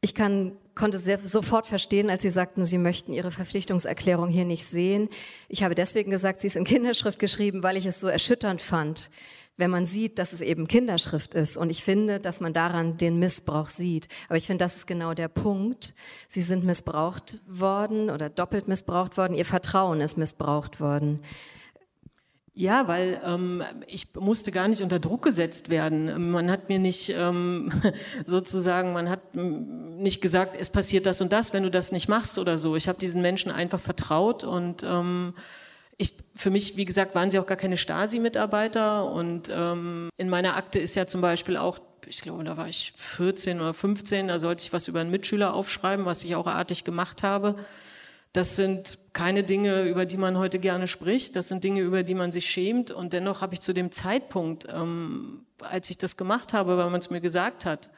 [0.00, 4.64] Ich kann konnte sehr, sofort verstehen, als Sie sagten, Sie möchten Ihre Verpflichtungserklärung hier nicht
[4.64, 5.10] sehen.
[5.48, 9.10] Ich habe deswegen gesagt, sie ist in Kinderschrift geschrieben, weil ich es so erschütternd fand,
[9.58, 11.56] wenn man sieht, dass es eben Kinderschrift ist.
[11.56, 14.08] Und ich finde, dass man daran den Missbrauch sieht.
[14.28, 15.94] Aber ich finde, das ist genau der Punkt.
[16.28, 19.36] Sie sind missbraucht worden oder doppelt missbraucht worden.
[19.36, 21.20] Ihr Vertrauen ist missbraucht worden.
[22.58, 26.32] Ja, weil ähm, ich musste gar nicht unter Druck gesetzt werden.
[26.32, 27.70] Man hat mir nicht ähm,
[28.26, 32.36] sozusagen, man hat nicht gesagt, es passiert das und das, wenn du das nicht machst
[32.36, 32.74] oder so.
[32.74, 35.34] Ich habe diesen Menschen einfach vertraut und ähm,
[35.98, 40.56] ich, für mich, wie gesagt, waren sie auch gar keine Stasi-Mitarbeiter und ähm, in meiner
[40.56, 44.38] Akte ist ja zum Beispiel auch ich glaube, da war ich 14 oder 15, da
[44.40, 47.54] sollte ich was über einen Mitschüler aufschreiben, was ich auch artig gemacht habe.
[48.32, 51.34] Das sind keine Dinge, über die man heute gerne spricht.
[51.34, 52.92] Das sind Dinge, über die man sich schämt.
[52.92, 57.00] Und dennoch habe ich zu dem Zeitpunkt, ähm, als ich das gemacht habe, weil man
[57.00, 57.90] es mir gesagt hat,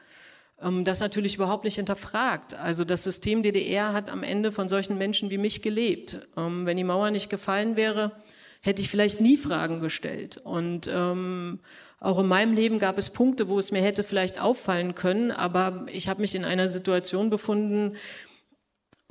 [0.59, 2.55] ähm, das natürlich überhaupt nicht hinterfragt.
[2.55, 6.27] Also das System DDR hat am Ende von solchen Menschen wie mich gelebt.
[6.35, 8.13] Ähm, wenn die Mauer nicht gefallen wäre,
[8.61, 10.37] hätte ich vielleicht nie Fragen gestellt.
[10.43, 11.59] Und ähm,
[11.99, 15.85] auch in meinem Leben gab es Punkte, wo es mir hätte vielleicht auffallen können, aber
[15.93, 17.95] ich habe mich in einer Situation befunden,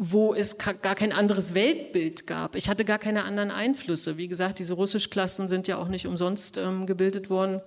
[0.02, 2.56] wo es gar kein anderes Weltbild gab.
[2.56, 4.16] Ich hatte gar keine anderen Einflüsse.
[4.16, 7.60] Wie gesagt, diese Russischklassen sind ja auch nicht umsonst ähm, gebildet worden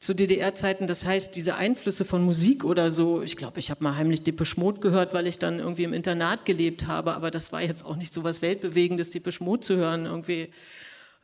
[0.00, 0.88] zu DDR-Zeiten.
[0.88, 4.58] Das heißt, diese Einflüsse von Musik oder so, ich glaube, ich habe mal heimlich Depeche
[4.58, 7.94] Mode gehört, weil ich dann irgendwie im Internat gelebt habe, aber das war jetzt auch
[7.94, 10.50] nicht so was Weltbewegendes, Depeche Mode zu hören irgendwie.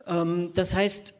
[0.07, 1.13] Ähm, das heißt,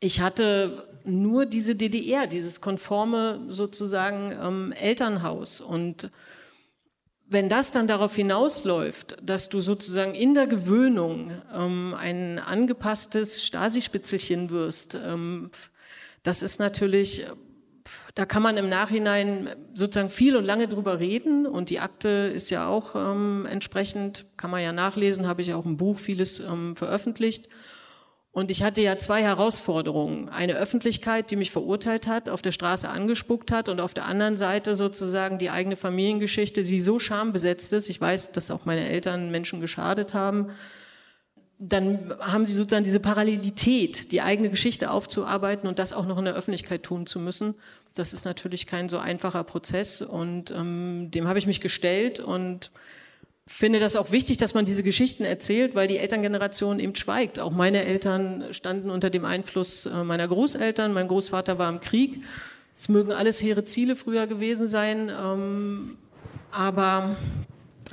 [0.00, 6.10] ich hatte nur diese DDR, dieses konforme sozusagen ähm, Elternhaus und
[7.32, 14.50] wenn das dann darauf hinausläuft, dass du sozusagen in der Gewöhnung ähm, ein angepasstes Stasi-Spitzelchen
[14.50, 15.50] wirst, ähm,
[16.22, 17.26] das ist natürlich,
[18.14, 22.50] da kann man im Nachhinein sozusagen viel und lange drüber reden und die Akte ist
[22.50, 26.76] ja auch ähm, entsprechend, kann man ja nachlesen, habe ich auch im Buch vieles ähm,
[26.76, 27.48] veröffentlicht.
[28.32, 30.30] Und ich hatte ja zwei Herausforderungen.
[30.30, 34.38] Eine Öffentlichkeit, die mich verurteilt hat, auf der Straße angespuckt hat und auf der anderen
[34.38, 37.90] Seite sozusagen die eigene Familiengeschichte, die so schambesetzt ist.
[37.90, 40.50] Ich weiß, dass auch meine Eltern Menschen geschadet haben.
[41.64, 46.24] dann haben sie sozusagen diese Parallelität, die eigene Geschichte aufzuarbeiten und das auch noch in
[46.24, 47.54] der Öffentlichkeit tun zu müssen.
[47.94, 52.72] Das ist natürlich kein so einfacher Prozess und ähm, dem habe ich mich gestellt und
[53.46, 57.38] finde das auch wichtig, dass man diese Geschichten erzählt, weil die Elterngeneration eben schweigt.
[57.38, 60.92] Auch meine Eltern standen unter dem Einfluss äh, meiner Großeltern.
[60.92, 62.22] Mein Großvater war im Krieg.
[62.76, 65.98] Es mögen alles hehre Ziele früher gewesen sein, ähm,
[66.50, 67.16] aber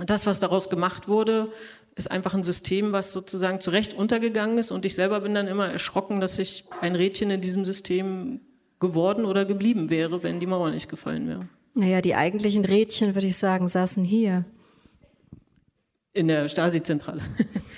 [0.06, 1.52] das, was daraus gemacht wurde,
[1.96, 4.72] ist einfach ein System, was sozusagen zu Recht untergegangen ist.
[4.72, 8.40] Und ich selber bin dann immer erschrocken, dass ich ein Rädchen in diesem System
[8.80, 11.50] geworden oder geblieben wäre, wenn die Mauer nicht gefallen wäre.
[11.74, 14.46] Naja, die eigentlichen Rädchen, würde ich sagen, saßen hier.
[16.14, 17.22] In der Stasi-Zentrale.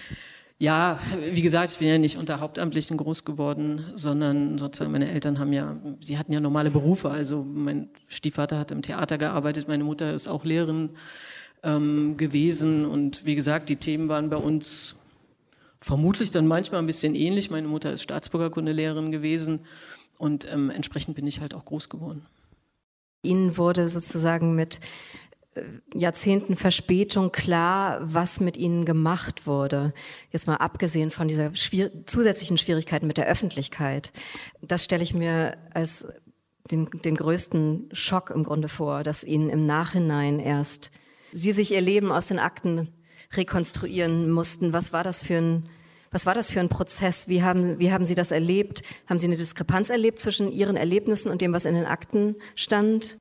[0.57, 0.99] ja,
[1.31, 5.53] wie gesagt, ich bin ja nicht unter Hauptamtlichen groß geworden, sondern sozusagen meine Eltern haben
[5.53, 7.09] ja, sie hatten ja normale Berufe.
[7.09, 10.91] Also mein Stiefvater hat im Theater gearbeitet, meine Mutter ist auch Lehrerin
[11.63, 12.85] ähm, gewesen.
[12.85, 14.95] Und wie gesagt, die Themen waren bei uns
[15.81, 17.49] vermutlich dann manchmal ein bisschen ähnlich.
[17.49, 19.61] Meine Mutter ist Staatsbürgerkundelehrerin gewesen
[20.17, 22.25] und ähm, entsprechend bin ich halt auch groß geworden.
[23.23, 24.79] Ihnen wurde sozusagen mit
[25.93, 29.93] Jahrzehnten Verspätung klar, was mit ihnen gemacht wurde.
[30.31, 34.13] Jetzt mal abgesehen von dieser schwier zusätzlichen Schwierigkeiten mit der Öffentlichkeit.
[34.61, 36.07] Das stelle ich mir als
[36.71, 40.91] den, den größten Schock im Grunde vor, dass ihnen im Nachhinein erst
[41.33, 42.89] Sie sich ihr Leben aus den Akten
[43.33, 44.73] rekonstruieren mussten.
[44.73, 45.69] Was war das für ein,
[46.11, 47.27] was war das für ein Prozess?
[47.29, 48.83] Wie haben, wie haben Sie das erlebt?
[49.07, 53.19] Haben Sie eine Diskrepanz erlebt zwischen Ihren Erlebnissen und dem, was in den Akten stand?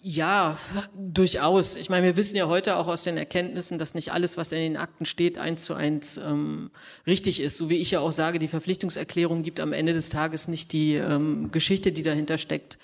[0.00, 0.56] Ja,
[0.96, 1.74] durchaus.
[1.74, 4.58] Ich meine, wir wissen ja heute auch aus den Erkenntnissen, dass nicht alles, was in
[4.58, 6.70] den Akten steht, eins zu eins ähm,
[7.06, 7.56] richtig ist.
[7.56, 10.94] So wie ich ja auch sage, die Verpflichtungserklärung gibt am Ende des Tages nicht die
[10.94, 12.78] ähm, Geschichte, die dahinter steckt,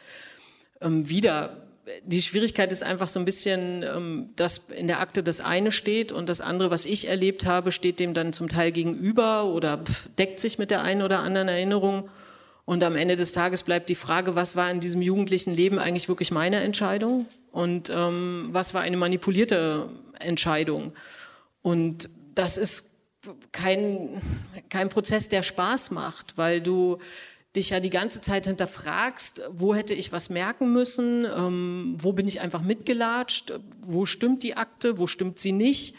[0.81, 1.65] ähm, wieder
[2.05, 6.13] die Schwierigkeit ist einfach so ein bisschen, ähm, dass in der Akte das eine steht
[6.13, 9.83] und das andere, was ich erlebt habe, steht dem dann zum Teil gegenüber oder
[10.19, 12.09] deckt sich mit der einen oder anderen Erinnerung.
[12.65, 16.09] Und am Ende des Tages bleibt die Frage, was war in diesem jugendlichen Leben eigentlich
[16.09, 20.93] wirklich meine Entscheidung und ähm, was war eine manipulierte Entscheidung.
[21.61, 22.91] Und das ist
[23.53, 24.21] kein,
[24.71, 26.99] kein Prozess, der Spaß macht, weil du
[27.55, 32.27] dich ja die ganze Zeit hinterfragst, wo hätte ich was merken müssen, ähm, wo bin
[32.27, 35.95] ich einfach mitgelatscht, wo stimmt die Akte, wo stimmt sie nicht.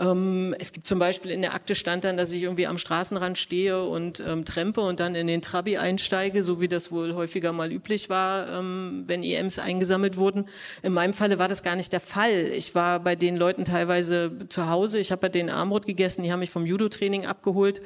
[0.00, 3.36] Ähm, es gibt zum Beispiel in der Akte stand dann, dass ich irgendwie am Straßenrand
[3.36, 7.52] stehe und ähm, trempe und dann in den Trabi einsteige, so wie das wohl häufiger
[7.52, 10.46] mal üblich war, ähm, wenn EMs eingesammelt wurden.
[10.82, 12.50] In meinem Falle war das gar nicht der Fall.
[12.52, 16.32] Ich war bei den Leuten teilweise zu Hause, ich habe bei denen Armbrot gegessen, die
[16.32, 17.82] haben mich vom Judo-Training abgeholt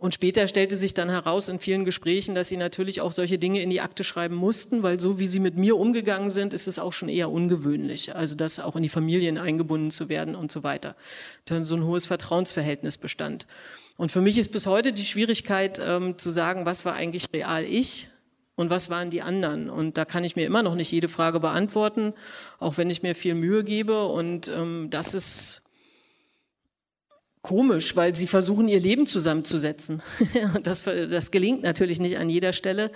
[0.00, 3.60] und später stellte sich dann heraus in vielen Gesprächen, dass sie natürlich auch solche Dinge
[3.60, 6.78] in die Akte schreiben mussten, weil so wie sie mit mir umgegangen sind, ist es
[6.78, 8.16] auch schon eher ungewöhnlich.
[8.16, 10.96] Also das auch in die Familien eingebunden zu werden und so weiter.
[11.44, 13.46] Dann so ein hohes Vertrauensverhältnis bestand.
[13.98, 17.62] Und für mich ist bis heute die Schwierigkeit ähm, zu sagen, was war eigentlich real
[17.64, 18.08] ich
[18.56, 19.68] und was waren die anderen.
[19.68, 22.14] Und da kann ich mir immer noch nicht jede Frage beantworten,
[22.58, 24.06] auch wenn ich mir viel Mühe gebe.
[24.06, 25.60] Und ähm, das ist
[27.42, 30.02] komisch, weil sie versuchen, ihr Leben zusammenzusetzen.
[30.62, 32.90] das, das gelingt natürlich nicht an jeder Stelle,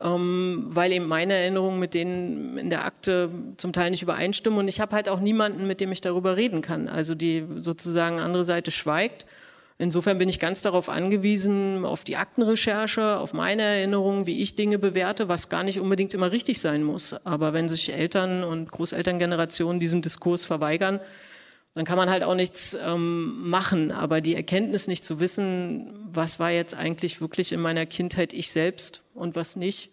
[0.00, 4.58] ähm, weil eben meine Erinnerungen mit denen in der Akte zum Teil nicht übereinstimmen.
[4.58, 6.88] Und ich habe halt auch niemanden, mit dem ich darüber reden kann.
[6.88, 9.26] Also die sozusagen andere Seite schweigt.
[9.76, 14.78] Insofern bin ich ganz darauf angewiesen, auf die Aktenrecherche, auf meine Erinnerungen, wie ich Dinge
[14.78, 17.14] bewerte, was gar nicht unbedingt immer richtig sein muss.
[17.26, 21.00] Aber wenn sich Eltern und Großelterngenerationen diesem Diskurs verweigern,
[21.74, 23.90] dann kann man halt auch nichts ähm, machen.
[23.90, 28.50] Aber die Erkenntnis nicht zu wissen, was war jetzt eigentlich wirklich in meiner Kindheit ich
[28.50, 29.92] selbst und was nicht,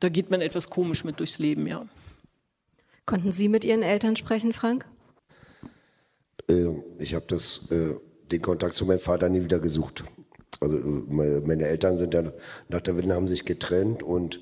[0.00, 1.86] da geht man etwas komisch mit durchs Leben, ja.
[3.06, 4.84] Konnten Sie mit Ihren Eltern sprechen, Frank?
[6.48, 6.66] Äh,
[6.98, 7.94] ich habe äh,
[8.30, 10.04] den Kontakt zu meinem Vater nie wieder gesucht.
[10.60, 12.32] Also meine, meine Eltern sind ja
[12.68, 14.40] nach der Wende haben sich getrennt und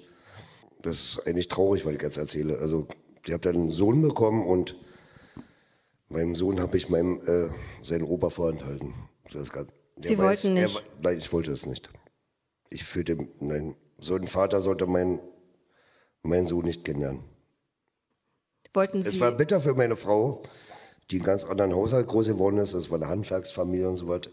[0.82, 2.58] das ist eigentlich traurig, was ich jetzt erzähle.
[2.58, 2.88] Also
[3.26, 4.76] ich habe dann einen Sohn bekommen und
[6.08, 7.50] Meinem Sohn habe ich meinem, äh,
[7.82, 8.94] seinen Opa vorenthalten.
[9.30, 10.76] Grad, Sie weiß, wollten nicht?
[10.76, 11.90] Er, nein, ich wollte das nicht.
[12.70, 15.20] Ich fühlte, nein, so ein Vater sollte mein,
[16.22, 17.24] mein Sohn nicht kennenlernen.
[18.72, 19.08] Wollten Sie?
[19.08, 20.42] Es war bitter für meine Frau,
[21.10, 22.72] die in ganz anderen Haushalt groß geworden ist.
[22.72, 24.30] Es war eine Handwerksfamilie und so weiter.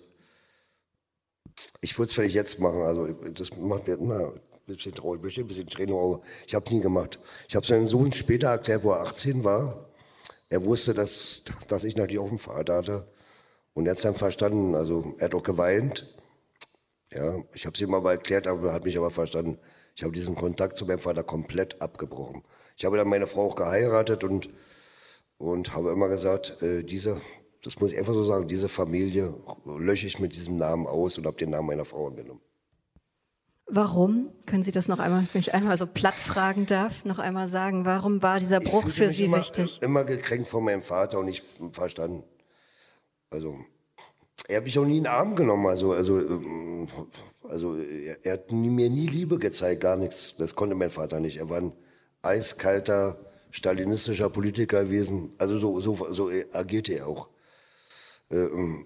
[1.82, 2.82] Ich würde es vielleicht jetzt machen.
[2.82, 6.66] Also das macht mir immer ein bisschen traurig, bestimmt ein bisschen Tränen, aber ich habe
[6.66, 7.20] es nie gemacht.
[7.48, 9.90] Ich habe seinen Sohn später erklärt, wo er 18 war
[10.50, 13.08] er wusste, dass, dass ich natürlich auch einen Vater hatte.
[13.74, 14.76] Und er hat es dann verstanden.
[14.76, 16.16] Also er hat auch geweint.
[17.12, 19.60] Ja, ich habe es ihm aber erklärt, aber er hat mich aber verstanden.
[19.96, 22.44] Ich habe diesen Kontakt zu meinem Vater komplett abgebrochen.
[22.78, 24.50] Ich habe dann meine Frau auch geheiratet und,
[25.38, 27.22] und habe immer gesagt, äh, diese,
[27.66, 28.48] Das muss ich einfach so sagen.
[28.48, 29.34] Diese Familie
[29.66, 32.42] lösche ich mit diesem Namen aus und habe den Namen meiner Frau angenommen.
[33.68, 34.30] Warum?
[34.46, 37.84] Können Sie das noch einmal, wenn ich einmal so platt fragen darf, noch einmal sagen,
[37.86, 39.82] warum war dieser Bruch für Sie immer, wichtig?
[39.82, 42.24] Immer gekränkt von meinem Vater und nicht verstanden.
[43.32, 43.58] Also,
[44.48, 45.66] er hat mich auch nie in den Arm genommen.
[45.66, 46.88] Also, also, ähm,
[47.44, 50.36] also er, er hat mir nie Liebe gezeigt, gar nichts.
[50.38, 51.38] Das konnte mein Vater nicht.
[51.38, 51.74] Er war ein
[52.22, 53.18] eiskalter,
[53.50, 55.34] stalinistischer Politiker gewesen.
[55.40, 57.30] Also so, so, so agierte er auch.
[58.30, 58.86] Ähm,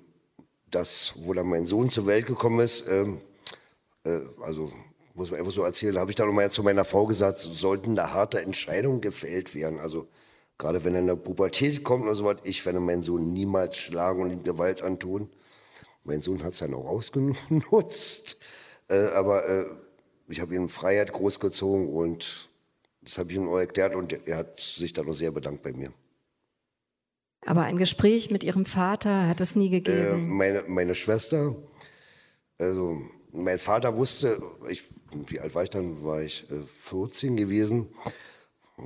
[0.71, 3.21] das, wo dann mein Sohn zur Welt gekommen ist, ähm,
[4.05, 4.71] äh, also
[5.13, 8.13] muss man einfach so erzählen, habe ich dann nochmal zu meiner Frau gesagt, sollten da
[8.13, 9.79] harte Entscheidungen gefällt werden.
[9.79, 10.07] Also
[10.57, 13.77] gerade wenn er in der Pubertät kommt oder so was, ich werde meinen Sohn niemals
[13.77, 15.29] schlagen und ihm Gewalt antun.
[16.03, 18.39] Mein Sohn hat es dann auch ausgenutzt,
[18.87, 19.65] äh, aber äh,
[20.29, 22.49] ich habe ihm Freiheit großgezogen und
[23.01, 25.73] das habe ich ihm auch erklärt und er hat sich dann auch sehr bedankt bei
[25.73, 25.91] mir.
[27.45, 29.99] Aber ein Gespräch mit Ihrem Vater hat es nie gegeben?
[29.99, 31.55] Äh, meine, meine Schwester,
[32.57, 36.03] also mein Vater wusste, ich, wie alt war ich dann?
[36.03, 36.47] War ich
[36.81, 37.93] 14 äh, gewesen.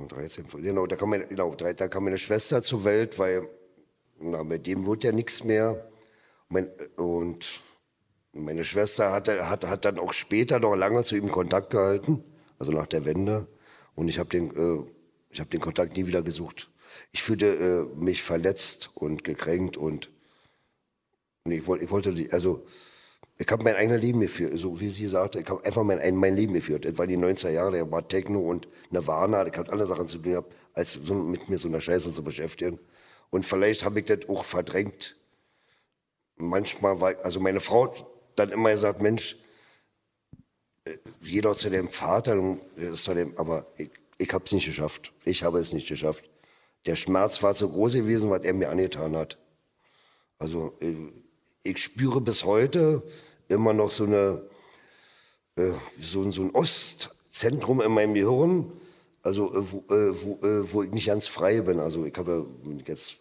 [0.08, 3.48] 13, genau, da kam, meine, genau, da kam meine Schwester zur Welt, weil
[4.18, 5.88] na, mit dem wurde ja nichts mehr.
[6.48, 7.62] Mein, und
[8.32, 12.24] meine Schwester hatte, hat, hat dann auch später noch lange zu ihm Kontakt gehalten,
[12.58, 13.46] also nach der Wende.
[13.94, 16.70] Und ich habe den, äh, hab den Kontakt nie wieder gesucht.
[17.12, 20.10] Ich fühlte äh, mich verletzt und gekränkt und
[21.44, 22.66] nee, ich, wollte, ich wollte, also
[23.36, 26.36] ich habe mein eigenes Leben geführt, so wie sie sagte, ich habe einfach mein, mein
[26.36, 26.84] Leben geführt.
[26.84, 30.18] Das war die 90er Jahre, da war Techno und Nirvana, ich habe andere Sachen zu
[30.18, 32.78] tun gehabt, als so, mit mir so einer Scheiße zu beschäftigen.
[33.30, 35.16] Und vielleicht habe ich das auch verdrängt.
[36.36, 37.92] Manchmal war, also meine Frau
[38.36, 39.36] dann immer gesagt, Mensch,
[40.84, 45.12] äh, jeder zu dem Vater, ist zu dem, aber ich, ich habe es nicht geschafft.
[45.24, 46.30] Ich habe es nicht geschafft.
[46.86, 49.38] Der Schmerz war so groß gewesen, was er mir angetan hat.
[50.38, 50.94] Also äh,
[51.64, 53.02] ich spüre bis heute,
[53.48, 54.42] immer noch so, eine,
[55.56, 58.72] äh, so, so ein Ostzentrum in meinem Gehirn,
[59.22, 61.80] also äh, wo, äh, wo, äh, wo, ich nicht ganz frei bin.
[61.80, 62.46] Also ich habe
[62.86, 63.18] jetzt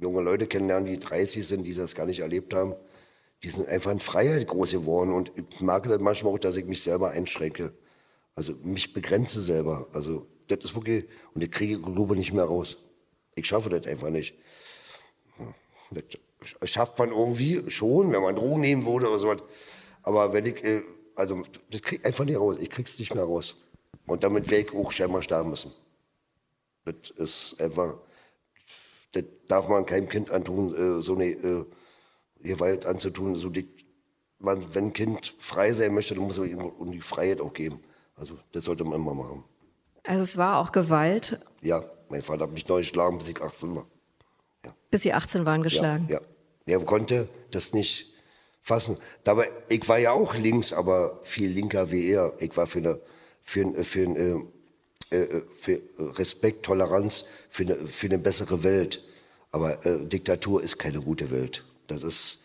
[0.00, 2.74] junge Leute kennenlernen, die 30 sind, die das gar nicht erlebt haben.
[3.42, 6.66] Die sind einfach in Freiheit groß geworden und ich mag das manchmal auch, dass ich
[6.66, 7.72] mich selber einschränke.
[8.34, 9.86] Also mich begrenze selber.
[9.92, 12.90] Also das ist wirklich, und ich kriege Glaube nicht mehr raus.
[13.34, 14.34] Ich schaffe das einfach nicht.
[15.90, 16.04] Das,
[16.62, 19.34] schafft man irgendwie schon, wenn man Drogen nehmen würde oder so.
[20.02, 20.82] Aber wenn ich, äh,
[21.14, 22.58] also das krieg ich einfach nicht raus.
[22.60, 23.56] Ich krieg's nicht mehr raus.
[24.06, 25.72] Und damit werde ich auch scheinbar sterben müssen.
[26.84, 27.94] Das ist einfach,
[29.12, 31.64] das darf man keinem Kind antun, äh, so eine äh,
[32.40, 33.36] Gewalt anzutun.
[33.36, 33.68] So die,
[34.38, 37.80] man, wenn ein Kind frei sein möchte, dann muss man ihm die Freiheit auch geben.
[38.16, 39.44] Also das sollte man immer machen.
[40.04, 41.40] Also es war auch Gewalt?
[41.62, 43.86] Ja, mein Vater hat mich neu geschlagen, bis ich 18 war.
[44.64, 44.74] Ja.
[44.90, 46.06] Bis Sie 18 waren geschlagen?
[46.08, 46.26] Ja, ja.
[46.70, 48.14] Er konnte das nicht
[48.62, 48.96] fassen.
[49.24, 52.32] Dabei, ich war ja auch links, aber viel linker wie er.
[52.38, 53.00] Ich war für eine,
[53.42, 54.46] für, für, eine,
[55.10, 59.02] äh, äh, für Respekt, Toleranz, für eine, für eine bessere Welt.
[59.52, 61.64] Aber äh, Diktatur ist keine gute Welt.
[61.88, 62.42] Das ist,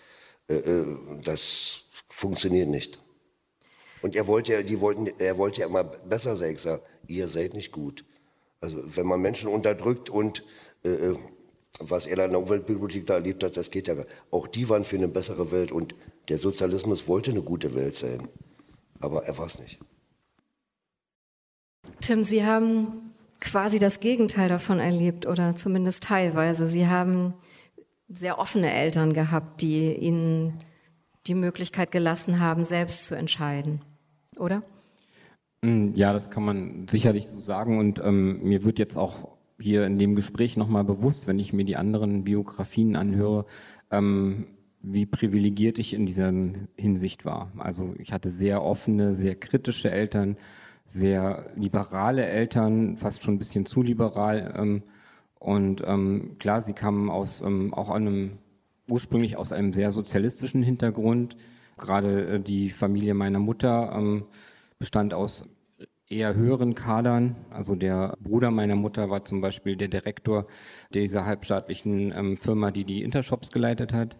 [0.49, 0.85] äh, äh
[1.23, 2.99] das funktioniert nicht.
[4.01, 6.53] Und er wollte ja, die wollten, er wollte ja immer besser sein.
[6.53, 8.05] Ich sage, ihr seid nicht gut.
[8.61, 10.43] Also wenn man Menschen unterdrückt und
[10.83, 11.13] äh,
[11.79, 13.95] was er in der Umweltbibliothek da erlebt hat, das geht ja.
[14.31, 15.95] Auch die waren für eine bessere Welt und
[16.29, 18.27] der Sozialismus wollte eine gute Welt sein.
[18.99, 19.79] Aber er war es nicht.
[22.01, 26.67] Tim, Sie haben quasi das Gegenteil davon erlebt oder zumindest teilweise.
[26.67, 27.33] Sie haben
[28.07, 30.61] sehr offene Eltern gehabt, die Ihnen
[31.27, 33.81] die Möglichkeit gelassen haben, selbst zu entscheiden,
[34.37, 34.63] oder?
[35.61, 39.85] Mm, ja, das kann man sicherlich so sagen und ähm, mir wird jetzt auch hier
[39.85, 43.45] in dem Gespräch nochmal bewusst, wenn ich mir die anderen Biografien anhöre,
[43.91, 44.47] ähm,
[44.81, 46.31] wie privilegiert ich in dieser
[46.77, 47.51] Hinsicht war.
[47.57, 50.37] Also ich hatte sehr offene, sehr kritische Eltern,
[50.85, 54.53] sehr liberale Eltern, fast schon ein bisschen zu liberal.
[54.57, 54.83] Ähm,
[55.39, 58.37] und ähm, klar, sie kamen aus ähm, auch einem
[58.87, 61.37] ursprünglich aus einem sehr sozialistischen Hintergrund.
[61.77, 64.25] Gerade äh, die Familie meiner Mutter ähm,
[64.77, 65.47] bestand aus
[66.09, 67.35] eher höheren Kadern.
[67.49, 70.45] Also der Bruder meiner Mutter war zum Beispiel der Direktor
[70.93, 74.17] dieser halbstaatlichen ähm, Firma, die die Intershops geleitet hat,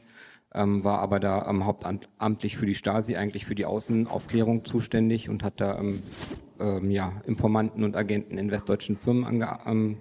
[0.53, 5.43] ähm, war aber da ähm, hauptamtlich für die Stasi, eigentlich für die Außenaufklärung zuständig und
[5.43, 6.01] hat da ähm,
[6.59, 9.97] ähm, ja, Informanten und Agenten in westdeutschen Firmen ange, ähm,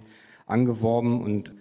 [0.47, 1.53] angeworben und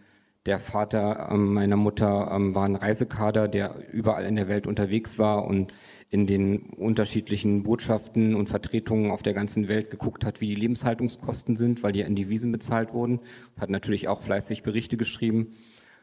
[0.46, 5.74] der Vater meiner Mutter war ein Reisekader, der überall in der Welt unterwegs war und
[6.14, 11.56] in den unterschiedlichen Botschaften und Vertretungen auf der ganzen Welt geguckt hat, wie die Lebenshaltungskosten
[11.56, 13.18] sind, weil die ja in Devisen bezahlt wurden,
[13.58, 15.56] hat natürlich auch fleißig Berichte geschrieben.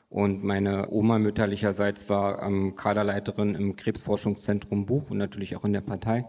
[0.09, 5.80] Und meine Oma mütterlicherseits war ähm, Kaderleiterin im Krebsforschungszentrum Buch und natürlich auch in der
[5.80, 6.26] Partei.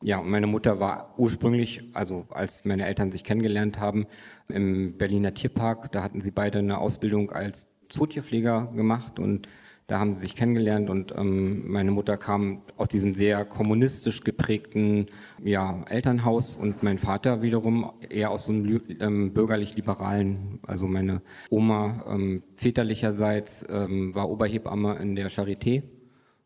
[0.00, 4.06] Ja, und meine Mutter war ursprünglich, also als meine Eltern sich kennengelernt haben,
[4.48, 5.92] im Berliner Tierpark.
[5.92, 9.46] Da hatten sie beide eine Ausbildung als Zootierpfleger gemacht und
[9.86, 15.06] da haben sie sich kennengelernt und ähm, meine Mutter kam aus diesem sehr kommunistisch geprägten
[15.42, 21.20] ja, Elternhaus und mein Vater wiederum eher aus so einem ähm, bürgerlich-liberalen, also meine
[21.50, 25.82] Oma ähm, väterlicherseits ähm, war Oberhebamme in der Charité,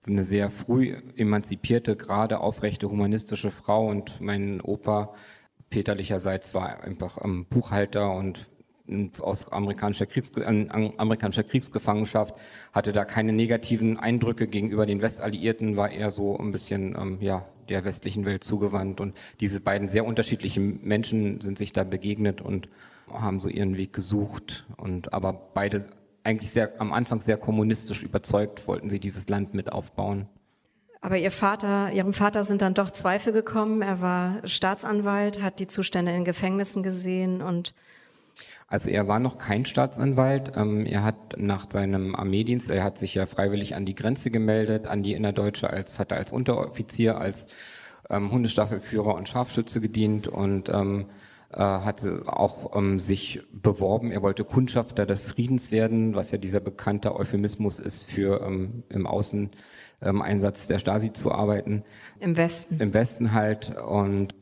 [0.06, 5.14] eine sehr früh emanzipierte, gerade aufrechte humanistische Frau und mein Opa
[5.70, 8.50] väterlicherseits war einfach ähm, Buchhalter und
[9.20, 12.34] aus amerikanischer, Kriegs amerikanischer Kriegsgefangenschaft,
[12.72, 17.44] hatte da keine negativen Eindrücke gegenüber den Westalliierten, war eher so ein bisschen ähm, ja,
[17.68, 19.00] der westlichen Welt zugewandt.
[19.00, 22.68] Und diese beiden sehr unterschiedlichen Menschen sind sich da begegnet und
[23.12, 24.66] haben so ihren Weg gesucht.
[24.76, 25.86] Und aber beide
[26.24, 30.26] eigentlich sehr am Anfang sehr kommunistisch überzeugt, wollten sie dieses Land mit aufbauen.
[31.00, 33.82] Aber ihr Vater, ihrem Vater sind dann doch Zweifel gekommen.
[33.82, 37.72] Er war Staatsanwalt, hat die Zustände in Gefängnissen gesehen und
[38.66, 40.52] also er war noch kein Staatsanwalt.
[40.56, 44.86] Ähm, er hat nach seinem Armeedienst, er hat sich ja freiwillig an die Grenze gemeldet,
[44.86, 47.46] an die Innerdeutsche, als hat er als Unteroffizier, als
[48.10, 51.06] ähm, Hundestaffelführer und Scharfschütze gedient und ähm,
[51.50, 54.12] äh, hat auch ähm, sich beworben.
[54.12, 59.06] Er wollte Kundschafter des Friedens werden, was ja dieser bekannte Euphemismus ist für ähm, im
[59.06, 61.84] Außeneinsatz der Stasi zu arbeiten.
[62.20, 62.78] Im Westen.
[62.80, 64.34] Im Westen halt und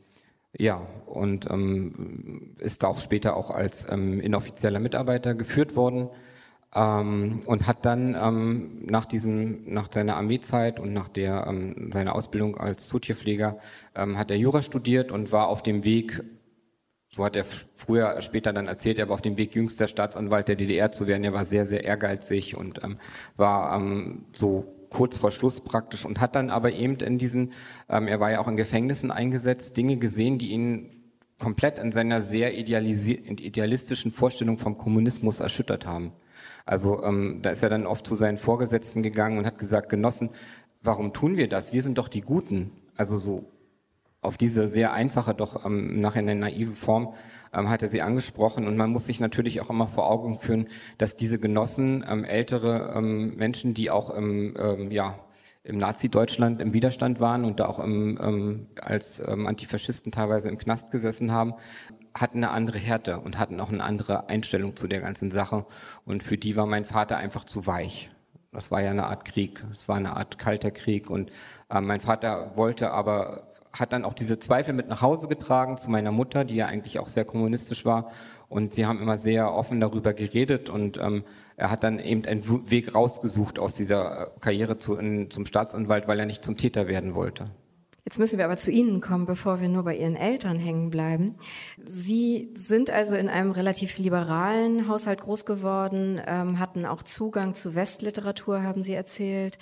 [0.57, 6.09] ja, und ähm, ist auch später auch als ähm, inoffizieller Mitarbeiter geführt worden
[6.75, 12.15] ähm, und hat dann ähm, nach diesem, nach seiner Armeezeit und nach der ähm, seiner
[12.15, 13.59] Ausbildung als Zootierpfleger
[13.95, 16.23] ähm, hat er Jura studiert und war auf dem Weg,
[17.11, 20.55] so hat er früher später dann erzählt, er war auf dem Weg jüngster Staatsanwalt der
[20.55, 21.23] DDR zu werden.
[21.23, 22.97] Er war sehr sehr ehrgeizig und ähm,
[23.35, 27.51] war ähm, so kurz vor Schluss praktisch und hat dann aber eben in diesen,
[27.89, 30.89] ähm, er war ja auch in Gefängnissen eingesetzt, Dinge gesehen, die ihn
[31.39, 36.11] komplett in seiner sehr idealistischen Vorstellung vom Kommunismus erschüttert haben.
[36.65, 40.31] Also ähm, da ist er dann oft zu seinen Vorgesetzten gegangen und hat gesagt, Genossen,
[40.81, 41.73] warum tun wir das?
[41.73, 42.71] Wir sind doch die Guten.
[42.95, 43.45] Also so
[44.21, 47.13] auf diese sehr einfache, doch ähm, nachher eine naive Form
[47.57, 48.67] ähm, hat er sie angesprochen.
[48.67, 52.93] Und man muss sich natürlich auch immer vor Augen führen, dass diese Genossen, ähm, ältere
[52.95, 55.19] ähm, Menschen, die auch im, ähm, ja,
[55.63, 60.57] im Nazi-Deutschland im Widerstand waren und da auch im, ähm, als ähm, Antifaschisten teilweise im
[60.57, 61.55] Knast gesessen haben,
[62.13, 65.65] hatten eine andere Härte und hatten auch eine andere Einstellung zu der ganzen Sache.
[66.05, 68.09] Und für die war mein Vater einfach zu weich.
[68.53, 71.09] Das war ja eine Art Krieg, es war eine Art kalter Krieg.
[71.09, 71.31] Und
[71.69, 73.46] äh, mein Vater wollte aber
[73.79, 76.99] hat dann auch diese Zweifel mit nach Hause getragen zu meiner Mutter, die ja eigentlich
[76.99, 78.11] auch sehr kommunistisch war.
[78.49, 81.23] Und sie haben immer sehr offen darüber geredet und ähm,
[81.57, 86.07] er hat dann eben einen Weg rausgesucht aus dieser äh, Karriere zu, in, zum Staatsanwalt,
[86.07, 87.49] weil er nicht zum Täter werden wollte.
[88.05, 91.35] Jetzt müssen wir aber zu Ihnen kommen, bevor wir nur bei Ihren Eltern hängen bleiben.
[91.83, 97.75] Sie sind also in einem relativ liberalen Haushalt groß geworden, ähm, hatten auch Zugang zu
[97.75, 99.57] Westliteratur, haben Sie erzählt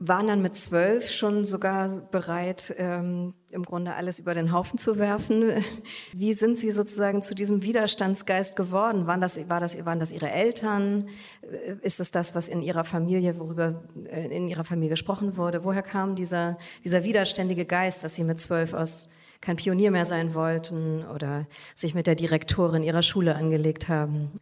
[0.00, 4.98] waren dann mit zwölf schon sogar bereit, ähm, im Grunde alles über den Haufen zu
[4.98, 5.64] werfen.
[6.12, 9.06] Wie sind Sie sozusagen zu diesem Widerstandsgeist geworden?
[9.08, 11.08] Waren das, war das, waren das Ihre Eltern?
[11.82, 15.64] Ist es das, was in Ihrer Familie, worüber äh, in Ihrer Familie gesprochen wurde?
[15.64, 19.08] Woher kam dieser, dieser widerständige Geist, dass Sie mit zwölf aus
[19.40, 24.40] kein Pionier mehr sein wollten oder sich mit der Direktorin Ihrer Schule angelegt haben?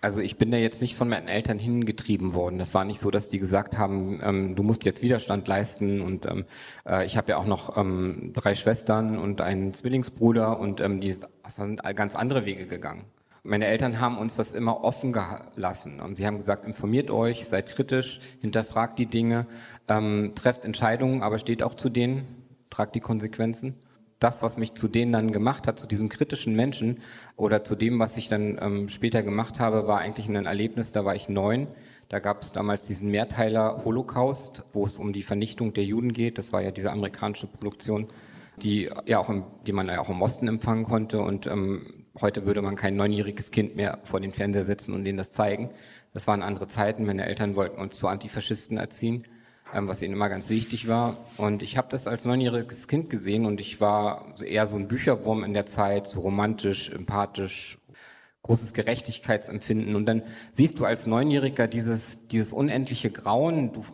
[0.00, 2.58] Also ich bin da jetzt nicht von meinen Eltern hingetrieben worden.
[2.58, 6.00] Das war nicht so, dass die gesagt haben, ähm, du musst jetzt Widerstand leisten.
[6.00, 6.44] Und ähm,
[6.86, 11.16] äh, ich habe ja auch noch ähm, drei Schwestern und einen Zwillingsbruder und ähm, die
[11.48, 13.04] sind ganz andere Wege gegangen.
[13.42, 16.00] Meine Eltern haben uns das immer offen gelassen.
[16.16, 19.46] Sie haben gesagt, informiert euch, seid kritisch, hinterfragt die Dinge,
[19.86, 22.26] ähm, trefft Entscheidungen, aber steht auch zu denen,
[22.70, 23.76] tragt die Konsequenzen
[24.18, 27.00] das, was mich zu denen dann gemacht hat, zu diesem kritischen Menschen
[27.36, 31.04] oder zu dem, was ich dann ähm, später gemacht habe, war eigentlich ein Erlebnis, da
[31.04, 31.68] war ich neun.
[32.08, 36.38] Da gab es damals diesen Mehrteiler Holocaust, wo es um die Vernichtung der Juden geht.
[36.38, 38.06] Das war ja diese amerikanische Produktion,
[38.58, 41.20] die, ja auch im, die man ja auch im Osten empfangen konnte.
[41.20, 45.18] Und ähm, heute würde man kein neunjähriges Kind mehr vor den Fernseher setzen und denen
[45.18, 45.70] das zeigen.
[46.14, 47.04] Das waren andere Zeiten.
[47.04, 49.26] Meine Eltern wollten uns zu Antifaschisten erziehen.
[49.74, 51.16] Ähm, was ihnen immer ganz wichtig war.
[51.36, 55.42] Und ich habe das als neunjähriges Kind gesehen und ich war eher so ein Bücherwurm
[55.42, 57.78] in der Zeit, so romantisch, empathisch,
[58.42, 59.96] großes Gerechtigkeitsempfinden.
[59.96, 63.84] Und dann siehst du als Neunjähriger dieses, dieses unendliche Grauen, du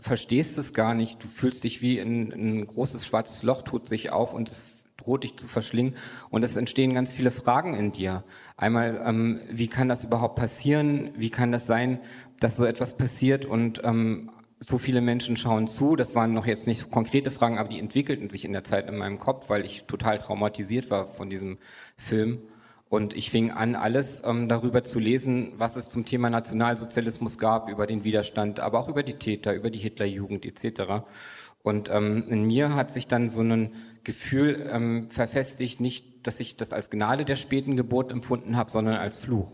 [0.00, 4.10] verstehst es gar nicht, du fühlst dich wie ein, ein großes schwarzes Loch tut sich
[4.10, 5.96] auf und es brotig zu verschlingen.
[6.30, 8.24] Und es entstehen ganz viele Fragen in dir.
[8.56, 11.10] Einmal, ähm, wie kann das überhaupt passieren?
[11.16, 12.00] Wie kann das sein,
[12.40, 13.44] dass so etwas passiert?
[13.44, 14.30] Und ähm,
[14.60, 15.96] so viele Menschen schauen zu.
[15.96, 18.88] Das waren noch jetzt nicht so konkrete Fragen, aber die entwickelten sich in der Zeit
[18.88, 21.58] in meinem Kopf, weil ich total traumatisiert war von diesem
[21.96, 22.40] Film.
[22.88, 27.68] Und ich fing an, alles ähm, darüber zu lesen, was es zum Thema Nationalsozialismus gab,
[27.68, 31.04] über den Widerstand, aber auch über die Täter, über die Hitlerjugend etc.
[31.62, 33.72] Und ähm, in mir hat sich dann so ein
[34.04, 38.96] Gefühl ähm, verfestigt, nicht, dass ich das als Gnade der späten Geburt empfunden habe, sondern
[38.96, 39.52] als Fluch.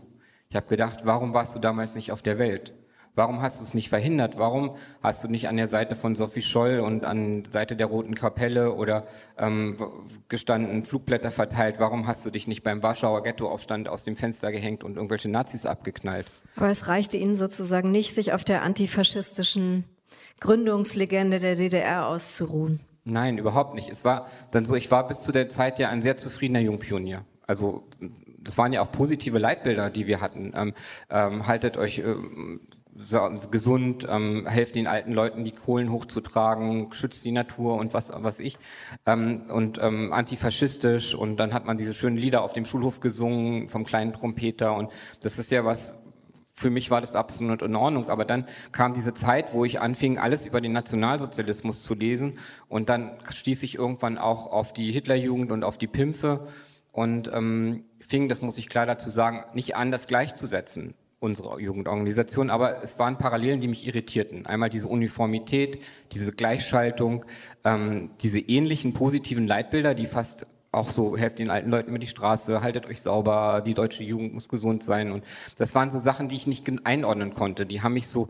[0.49, 2.73] Ich habe gedacht, warum warst du damals nicht auf der Welt?
[3.13, 4.37] Warum hast du es nicht verhindert?
[4.37, 7.87] Warum hast du nicht an der Seite von Sophie Scholl und an der Seite der
[7.87, 9.05] Roten Kapelle oder
[9.37, 9.75] ähm,
[10.29, 11.75] gestanden Flugblätter verteilt?
[11.79, 15.65] Warum hast du dich nicht beim Warschauer Ghettoaufstand aus dem Fenster gehängt und irgendwelche Nazis
[15.65, 16.27] abgeknallt?
[16.55, 19.83] Aber es reichte Ihnen sozusagen nicht, sich auf der antifaschistischen
[20.39, 22.79] Gründungslegende der DDR auszuruhen.
[23.03, 23.89] Nein, überhaupt nicht.
[23.89, 27.25] Es war dann so, ich war bis zu der Zeit ja ein sehr zufriedener Jungpionier.
[27.45, 27.83] Also
[28.43, 30.53] das waren ja auch positive Leitbilder, die wir hatten.
[30.55, 30.73] Ähm,
[31.09, 32.61] ähm, haltet euch ähm,
[33.51, 38.39] gesund, ähm, helft den alten Leuten, die Kohlen hochzutragen, schützt die Natur und was, was
[38.39, 38.57] ich.
[39.05, 41.15] Ähm, und ähm, antifaschistisch.
[41.15, 44.75] Und dann hat man diese schönen Lieder auf dem Schulhof gesungen vom kleinen Trompeter.
[44.75, 44.91] Und
[45.21, 45.99] das ist ja was,
[46.53, 50.17] für mich war das absolut in Ordnung, aber dann kam diese Zeit, wo ich anfing,
[50.17, 52.37] alles über den Nationalsozialismus zu lesen.
[52.67, 56.47] Und dann stieß ich irgendwann auch auf die Hitlerjugend und auf die Pimpfe.
[56.91, 62.49] Und ähm, fing, das muss ich klar dazu sagen, nicht an, das gleichzusetzen unsere Jugendorganisation,
[62.49, 64.47] aber es waren Parallelen, die mich irritierten.
[64.47, 67.25] Einmal diese Uniformität, diese Gleichschaltung,
[67.63, 72.07] ähm, diese ähnlichen positiven Leitbilder, die fast auch so, helft den alten Leuten über die
[72.07, 75.11] Straße, haltet euch sauber, die deutsche Jugend muss gesund sein.
[75.11, 75.23] Und
[75.57, 77.67] das waren so Sachen, die ich nicht einordnen konnte.
[77.67, 78.29] Die haben mich so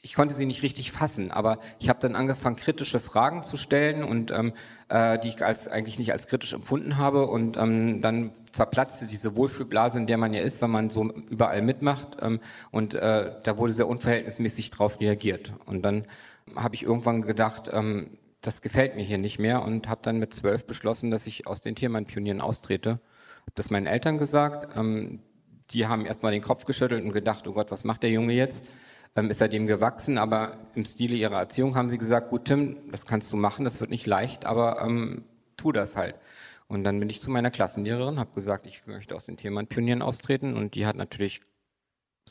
[0.00, 4.04] ich konnte sie nicht richtig fassen, aber ich habe dann angefangen, kritische Fragen zu stellen
[4.04, 4.52] und ähm,
[4.88, 9.34] äh, die ich als eigentlich nicht als kritisch empfunden habe und ähm, dann zerplatzte diese
[9.34, 12.40] Wohlfühlblase, in der man ja ist, wenn man so überall mitmacht ähm,
[12.70, 16.06] und äh, da wurde sehr unverhältnismäßig drauf reagiert und dann
[16.54, 20.32] habe ich irgendwann gedacht, ähm, das gefällt mir hier nicht mehr und habe dann mit
[20.32, 22.90] zwölf beschlossen, dass ich aus den Tiermann-Pionieren austrete.
[22.90, 24.76] Habe das meinen Eltern gesagt.
[24.76, 25.20] Ähm,
[25.70, 28.64] die haben erstmal den Kopf geschüttelt und gedacht, oh Gott, was macht der Junge jetzt?
[29.16, 33.06] Ähm, ist seitdem gewachsen, aber im Stile ihrer Erziehung haben sie gesagt, gut Tim, das
[33.06, 35.24] kannst du machen, das wird nicht leicht, aber ähm,
[35.56, 36.14] tu das halt.
[36.68, 40.02] Und dann bin ich zu meiner Klassenlehrerin, habe gesagt, ich möchte aus den Themen Pionieren
[40.02, 40.54] austreten.
[40.54, 41.40] Und die hat natürlich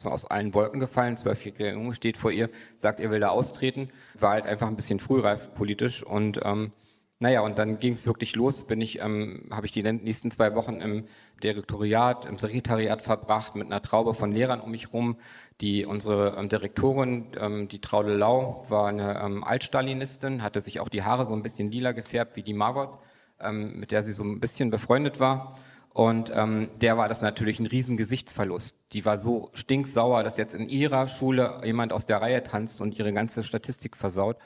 [0.03, 4.33] aus allen Wolken gefallen, zwölfjährige Junge steht vor ihr, sagt, er will da austreten, war
[4.33, 6.03] halt einfach ein bisschen frühreif politisch.
[6.03, 6.71] Und ähm,
[7.19, 10.53] naja, und dann ging es wirklich los, bin ich, ähm, habe ich die nächsten zwei
[10.53, 11.05] Wochen im
[11.43, 15.17] Direktoriat, im Sekretariat verbracht, mit einer Traube von Lehrern um mich rum.
[15.59, 20.89] Die, unsere ähm, Direktorin, ähm, die Traule Lau, war eine ähm, Altstalinistin, hatte sich auch
[20.89, 22.99] die Haare so ein bisschen lila gefärbt wie die Margot,
[23.39, 25.57] ähm, mit der sie so ein bisschen befreundet war.
[25.93, 28.93] Und ähm, der war das natürlich ein riesen Gesichtsverlust.
[28.93, 32.99] Die war so stinksauer, dass jetzt in ihrer Schule jemand aus der Reihe tanzt und
[32.99, 34.37] ihre ganze Statistik versaut.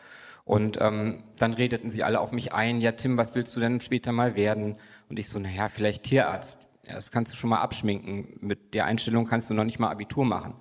[0.52, 3.80] Und ähm, dann redeten sie alle auf mich ein, ja Tim, was willst du denn
[3.80, 4.78] später mal werden?
[5.08, 6.68] Und ich so, naja, vielleicht Tierarzt.
[6.86, 8.36] Ja, das kannst du schon mal abschminken.
[8.42, 10.56] Mit der Einstellung kannst du noch nicht mal Abitur machen.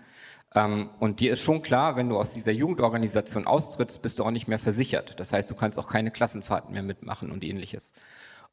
[0.54, 4.30] Ähm, und dir ist schon klar, wenn du aus dieser Jugendorganisation austrittst, bist du auch
[4.30, 5.18] nicht mehr versichert.
[5.18, 7.92] Das heißt, du kannst auch keine Klassenfahrten mehr mitmachen und ähnliches.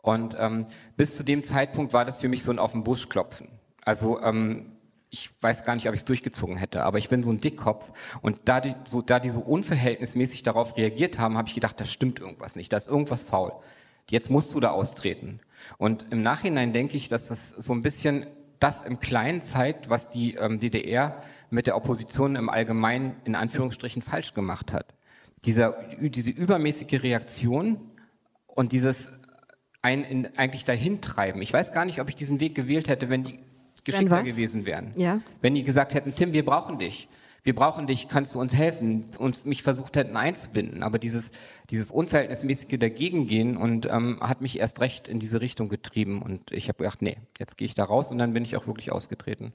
[0.01, 0.65] Und ähm,
[0.95, 3.47] bis zu dem Zeitpunkt war das für mich so ein auf den Busch klopfen.
[3.85, 4.76] Also ähm,
[5.09, 7.91] ich weiß gar nicht, ob ich es durchgezogen hätte, aber ich bin so ein Dickkopf
[8.21, 11.85] und da die, so, da die so unverhältnismäßig darauf reagiert haben, habe ich gedacht, da
[11.85, 13.53] stimmt irgendwas nicht, da ist irgendwas faul.
[14.09, 15.39] Jetzt musst du da austreten.
[15.77, 18.27] Und im Nachhinein denke ich, dass das so ein bisschen
[18.59, 24.01] das im Kleinen zeigt, was die ähm, DDR mit der Opposition im Allgemeinen in Anführungsstrichen
[24.01, 24.93] falsch gemacht hat.
[25.45, 27.91] Dieser, diese übermäßige Reaktion
[28.47, 29.11] und dieses
[29.81, 31.41] ein in, eigentlich dahin treiben.
[31.41, 33.39] Ich weiß gar nicht, ob ich diesen Weg gewählt hätte, wenn die
[33.87, 34.93] geschickter gewesen wären.
[34.95, 35.21] Ja.
[35.41, 37.07] Wenn die gesagt hätten, Tim, wir brauchen dich.
[37.43, 40.83] Wir brauchen dich, kannst du uns helfen und mich versucht hätten einzubinden.
[40.83, 41.31] Aber dieses,
[41.69, 46.21] dieses unverhältnismäßige Dagegengehen und ähm, hat mich erst recht in diese Richtung getrieben.
[46.21, 48.67] Und ich habe gedacht, nee, jetzt gehe ich da raus und dann bin ich auch
[48.67, 49.53] wirklich ausgetreten.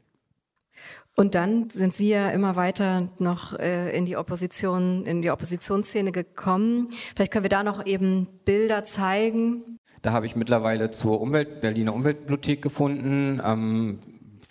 [1.14, 6.12] Und dann sind Sie ja immer weiter noch äh, in die Opposition, in die Oppositionsszene
[6.12, 6.88] gekommen.
[7.14, 9.78] Vielleicht können wir da noch eben Bilder zeigen.
[10.00, 13.40] Da habe ich mittlerweile zur Umwelt, Berliner Umweltbibliothek gefunden.
[13.44, 13.98] Ähm,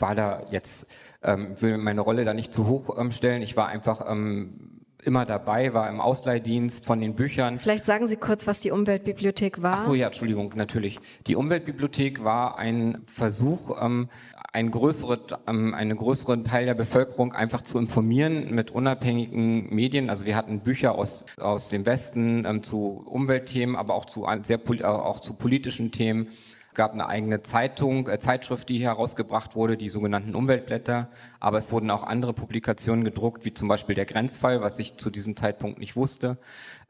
[0.02, 0.88] war da jetzt,
[1.24, 3.42] ähm, will meine Rolle da nicht zu hoch ähm, stellen.
[3.42, 7.58] Ich war einfach ähm, immer dabei, war im Ausleihdienst von den Büchern.
[7.58, 9.78] Vielleicht sagen Sie kurz, was die Umweltbibliothek war.
[9.80, 11.00] Ach so, ja, Entschuldigung, natürlich.
[11.28, 14.10] Die Umweltbibliothek war ein Versuch, ähm,
[14.54, 20.10] ein größere, ähm, einen größeren Teil der Bevölkerung einfach zu informieren mit unabhängigen Medien.
[20.10, 24.60] Also wir hatten Bücher aus, aus dem Westen ähm, zu Umweltthemen, aber auch zu, sehr,
[24.84, 26.28] auch zu politischen Themen.
[26.74, 31.10] Gab eine eigene Zeitung, äh, Zeitschrift, die herausgebracht wurde, die sogenannten Umweltblätter.
[31.40, 35.10] Aber es wurden auch andere Publikationen gedruckt, wie zum Beispiel der Grenzfall, was ich zu
[35.10, 36.38] diesem Zeitpunkt nicht wusste.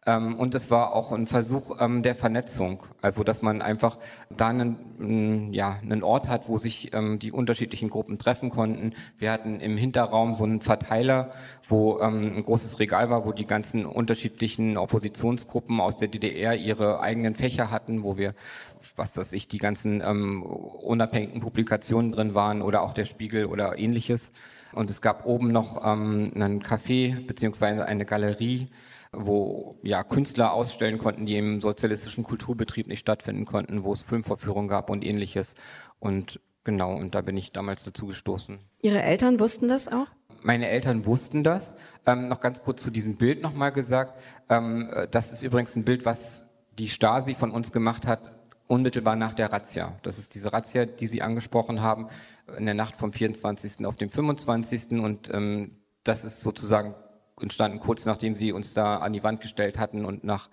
[0.06, 4.00] Ähm, und es war auch ein Versuch ähm, der Vernetzung, also dass man einfach
[4.36, 8.94] da einen, ja, einen Ort hat, wo sich ähm, die unterschiedlichen Gruppen treffen konnten.
[9.20, 11.32] Wir hatten im Hinterraum so einen Verteiler,
[11.70, 17.36] wo ein großes Regal war, wo die ganzen unterschiedlichen Oppositionsgruppen aus der DDR ihre eigenen
[17.36, 18.34] Fächer hatten, wo wir
[18.96, 23.78] was das ich, die ganzen ähm, unabhängigen Publikationen drin waren oder auch der Spiegel oder
[23.78, 24.32] ähnliches.
[24.74, 28.70] Und es gab oben noch ähm, einen Café beziehungsweise eine Galerie,
[29.12, 34.70] wo ja Künstler ausstellen konnten, die im sozialistischen Kulturbetrieb nicht stattfinden konnten, wo es Filmvorführungen
[34.70, 35.56] gab und ähnliches.
[36.00, 38.60] Und genau, und da bin ich damals dazu gestoßen.
[38.82, 40.08] Ihre Eltern wussten das auch?
[40.44, 41.76] Meine Eltern wussten das.
[42.06, 44.20] Ähm, noch ganz kurz zu diesem Bild nochmal gesagt.
[44.50, 46.48] Ähm, das ist übrigens ein Bild, was
[46.80, 48.41] die Stasi von uns gemacht hat,
[48.72, 49.98] unmittelbar nach der Razzia.
[50.02, 52.08] Das ist diese Razzia, die Sie angesprochen haben,
[52.58, 53.86] in der Nacht vom 24.
[53.86, 54.92] auf den 25.
[55.02, 56.96] Und ähm, das ist sozusagen
[57.40, 60.50] entstanden kurz nachdem sie uns da an die Wand gestellt hatten und nach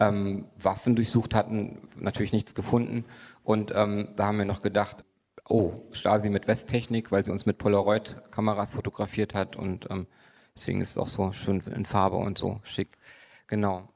[0.00, 3.04] ähm, Waffen durchsucht hatten, natürlich nichts gefunden.
[3.42, 5.04] Und ähm, da haben wir noch gedacht,
[5.48, 10.06] oh, Stasi mit Westtechnik, weil sie uns mit Polaroid-Kameras fotografiert hat und ähm,
[10.54, 12.98] deswegen ist es auch so schön in Farbe und so schick.
[13.46, 13.88] Genau.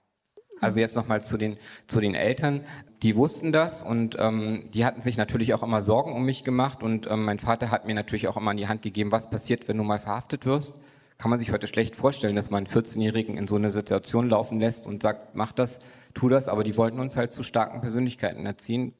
[0.61, 2.65] Also jetzt nochmal zu den, zu den Eltern.
[3.07, 6.83] Die wussten das und ähm, die hatten sich natürlich auch immer Sorgen um mich gemacht
[6.83, 9.69] und ähm, mein Vater hat mir natürlich auch immer an die Hand gegeben, was passiert,
[9.69, 10.75] wenn du mal verhaftet wirst
[11.19, 14.61] kann man sich heute schlecht vorstellen, dass man einen 14-Jährigen in so eine Situation laufen
[14.61, 15.81] lässt und sagt, mach das,
[16.15, 18.93] tu das, aber die wollten uns halt zu starken Persönlichkeiten erziehen.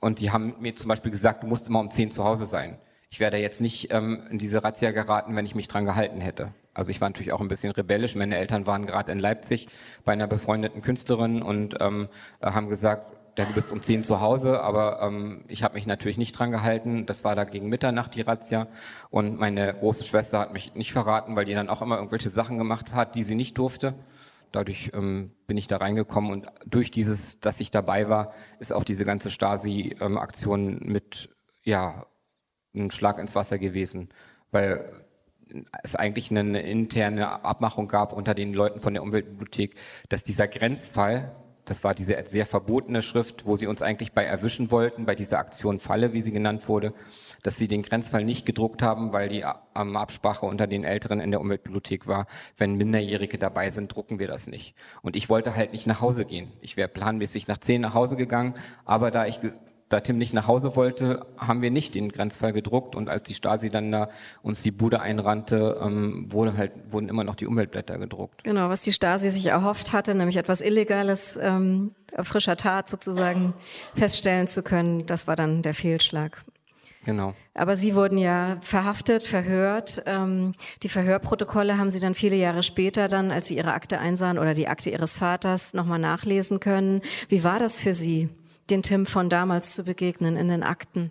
[0.00, 2.78] Und die haben mir zum Beispiel gesagt, du musst immer um 10 zu Hause sein.
[3.10, 6.20] Ich wäre da jetzt nicht ähm, in diese Razzia geraten, wenn ich mich dran gehalten
[6.20, 6.52] hätte.
[6.74, 8.14] Also ich war natürlich auch ein bisschen rebellisch.
[8.14, 9.68] Meine Eltern waren gerade in Leipzig
[10.04, 12.08] bei einer befreundeten Künstlerin und ähm,
[12.40, 16.18] haben gesagt, ja, du bist um 10 zu Hause, aber ähm, ich habe mich natürlich
[16.18, 17.06] nicht dran gehalten.
[17.06, 18.68] Das war da gegen Mitternacht die Razzia
[19.10, 22.58] und meine große Schwester hat mich nicht verraten, weil die dann auch immer irgendwelche Sachen
[22.58, 23.94] gemacht hat, die sie nicht durfte.
[24.52, 28.84] Dadurch ähm, bin ich da reingekommen und durch dieses, dass ich dabei war, ist auch
[28.84, 31.30] diese ganze Stasi-Aktion mit,
[31.64, 32.06] ja,
[32.74, 34.10] ein Schlag ins Wasser gewesen,
[34.50, 34.84] weil
[35.82, 39.74] es eigentlich eine interne Abmachung gab unter den Leuten von der Umweltbibliothek,
[40.08, 41.34] dass dieser Grenzfall,
[41.64, 45.38] das war diese sehr verbotene Schrift, wo sie uns eigentlich bei erwischen wollten, bei dieser
[45.38, 46.92] Aktion Falle, wie sie genannt wurde,
[47.42, 51.40] dass sie den Grenzfall nicht gedruckt haben, weil die Absprache unter den Älteren in der
[51.40, 52.26] Umweltbibliothek war,
[52.58, 54.74] wenn Minderjährige dabei sind, drucken wir das nicht.
[55.02, 56.52] Und ich wollte halt nicht nach Hause gehen.
[56.60, 58.54] Ich wäre planmäßig nach zehn nach Hause gegangen,
[58.84, 59.38] aber da ich
[59.92, 63.34] da Tim nicht nach Hause wollte, haben wir nicht den Grenzfall gedruckt und als die
[63.34, 64.08] Stasi dann da
[64.42, 68.44] uns die Bude einrannte, ähm, wurde halt, wurden immer noch die Umweltblätter gedruckt.
[68.44, 73.54] Genau, was die Stasi sich erhofft hatte, nämlich etwas Illegales, ähm, frischer Tat sozusagen
[73.94, 76.42] feststellen zu können, das war dann der Fehlschlag.
[77.04, 77.34] Genau.
[77.54, 80.02] Aber Sie wurden ja verhaftet, verhört.
[80.06, 84.38] Ähm, die Verhörprotokolle haben Sie dann viele Jahre später dann, als Sie Ihre Akte einsahen
[84.38, 87.02] oder die Akte Ihres Vaters nochmal nachlesen können.
[87.28, 88.28] Wie war das für Sie?
[88.70, 91.10] Den Tim von damals zu begegnen in den Akten?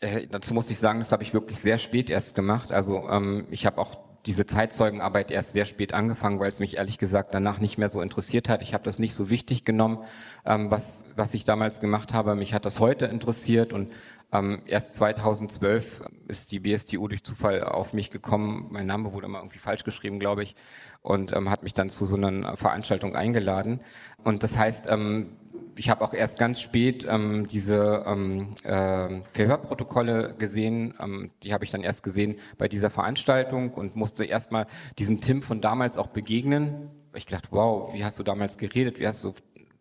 [0.00, 2.72] Äh, dazu muss ich sagen, das habe ich wirklich sehr spät erst gemacht.
[2.72, 3.96] Also ähm, ich habe auch
[4.26, 8.00] diese Zeitzeugenarbeit erst sehr spät angefangen, weil es mich ehrlich gesagt danach nicht mehr so
[8.02, 8.60] interessiert hat.
[8.60, 9.98] Ich habe das nicht so wichtig genommen,
[10.44, 12.34] ähm, was, was ich damals gemacht habe.
[12.34, 13.92] Mich hat das heute interessiert und
[14.32, 18.66] ähm, erst 2012 ist die BSTU durch Zufall auf mich gekommen.
[18.70, 20.56] Mein Name wurde immer irgendwie falsch geschrieben, glaube ich,
[21.02, 23.80] und ähm, hat mich dann zu so einer Veranstaltung eingeladen.
[24.24, 25.36] Und das heißt, ähm,
[25.78, 30.94] ich habe auch erst ganz spät ähm, diese ähm, äh, Verhörprotokolle gesehen.
[31.00, 34.66] Ähm, die habe ich dann erst gesehen bei dieser Veranstaltung und musste erstmal
[34.98, 36.90] diesem Tim von damals auch begegnen.
[37.14, 38.98] Ich gedacht, wow, wie hast du damals geredet?
[38.98, 39.34] Wie hast du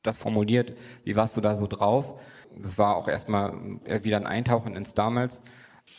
[0.03, 0.73] das formuliert?
[1.03, 2.19] Wie warst du da so drauf?
[2.57, 3.53] Das war auch erstmal
[3.85, 5.41] äh, wieder ein Eintauchen ins damals.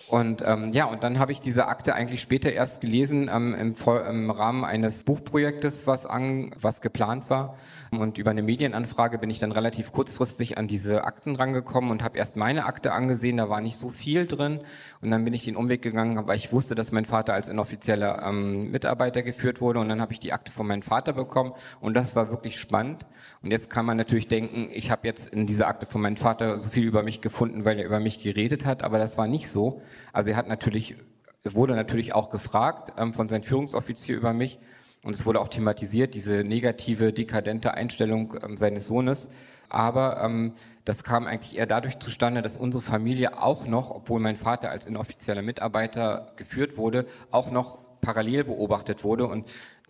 [0.09, 3.75] Und ähm, ja, und dann habe ich diese Akte eigentlich später erst gelesen ähm, im,
[4.09, 7.57] im, Rahmen eines Buchprojektes, was, an, was geplant war.
[7.91, 12.19] Und über eine Medienanfrage bin ich dann relativ kurzfristig an diese Akten rangekommen und habe
[12.19, 13.37] erst meine Akte angesehen.
[13.37, 14.61] Da war nicht so viel drin.
[15.01, 18.23] Und dann bin ich den Umweg gegangen, weil ich wusste, dass mein Vater als inoffizieller
[18.23, 19.81] ähm, Mitarbeiter geführt wurde.
[19.81, 21.53] Und dann habe ich die Akte von meinem Vater bekommen.
[21.81, 23.07] Und das war wirklich spannend.
[23.43, 26.61] Und jetzt kann man natürlich denken, ich habe jetzt in dieser Akte von meinem Vater
[26.61, 28.85] so viel über mich gefunden, weil er über mich geredet hat.
[28.85, 29.76] Aber das war nicht so.
[30.13, 30.97] Also er hat natürlich,
[31.45, 34.59] wurde natürlich auch gefragt ähm, von seinem Führungsoffizier über mich.
[35.03, 39.29] Und es wurde auch thematisiert, diese negative, dekadente Einstellung ähm, seines Sohnes.
[39.69, 40.53] Aber ähm,
[40.85, 44.87] das kam eigentlich eher dadurch zustande, dass unsere Familie auch noch, obwohl mein Vater als
[44.87, 49.27] inoffizieller Mitarbeiter geführt wurde, auch noch parallel beobachtet wurde.
[49.27, 49.49] Und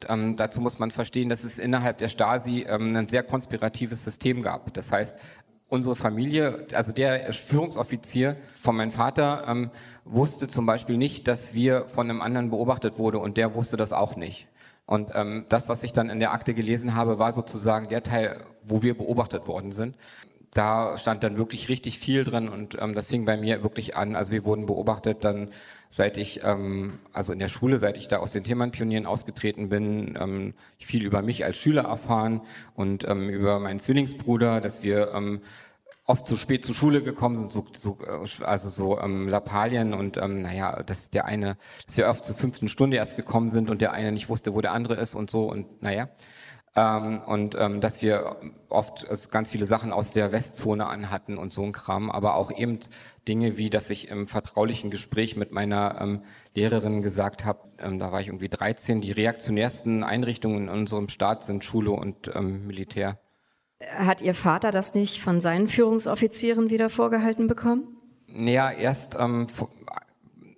[0.08, 4.42] ähm, dazu muss man verstehen, dass es innerhalb der Stasi ähm, ein sehr konspiratives System
[4.42, 4.72] gab.
[4.74, 5.18] Das heißt,
[5.68, 9.70] unsere Familie, also der Führungsoffizier von meinem Vater, ähm,
[10.04, 13.92] wusste zum Beispiel nicht, dass wir von einem anderen beobachtet wurde und der wusste das
[13.92, 14.46] auch nicht.
[14.86, 18.44] Und ähm, das, was ich dann in der Akte gelesen habe, war sozusagen der Teil,
[18.62, 19.96] wo wir beobachtet worden sind.
[20.56, 24.16] Da stand dann wirklich richtig viel drin und ähm, das fing bei mir wirklich an.
[24.16, 25.50] Also wir wurden beobachtet dann,
[25.90, 30.16] seit ich, ähm, also in der Schule, seit ich da aus den Themenpionieren ausgetreten bin,
[30.18, 32.40] ähm, viel über mich als Schüler erfahren
[32.74, 35.42] und ähm, über meinen Zwillingsbruder, dass wir ähm,
[36.06, 40.16] oft zu spät zur Schule gekommen sind, so, so, äh, also so ähm, Lappalien und
[40.16, 43.82] ähm, naja, dass der eine, dass wir oft zur fünften Stunde erst gekommen sind und
[43.82, 46.08] der eine nicht wusste, wo der andere ist und so und naja.
[46.78, 48.36] Ähm, und ähm, dass wir
[48.68, 52.52] oft also ganz viele Sachen aus der Westzone anhatten und so ein Kram, aber auch
[52.52, 52.78] eben
[53.26, 56.22] Dinge wie, dass ich im vertraulichen Gespräch mit meiner ähm,
[56.54, 61.44] Lehrerin gesagt habe, ähm, da war ich irgendwie 13, die reaktionärsten Einrichtungen in unserem Staat
[61.44, 63.18] sind Schule und ähm, Militär.
[63.96, 67.96] Hat Ihr Vater das nicht von seinen Führungsoffizieren wieder vorgehalten bekommen?
[68.26, 69.46] Naja, erst ähm,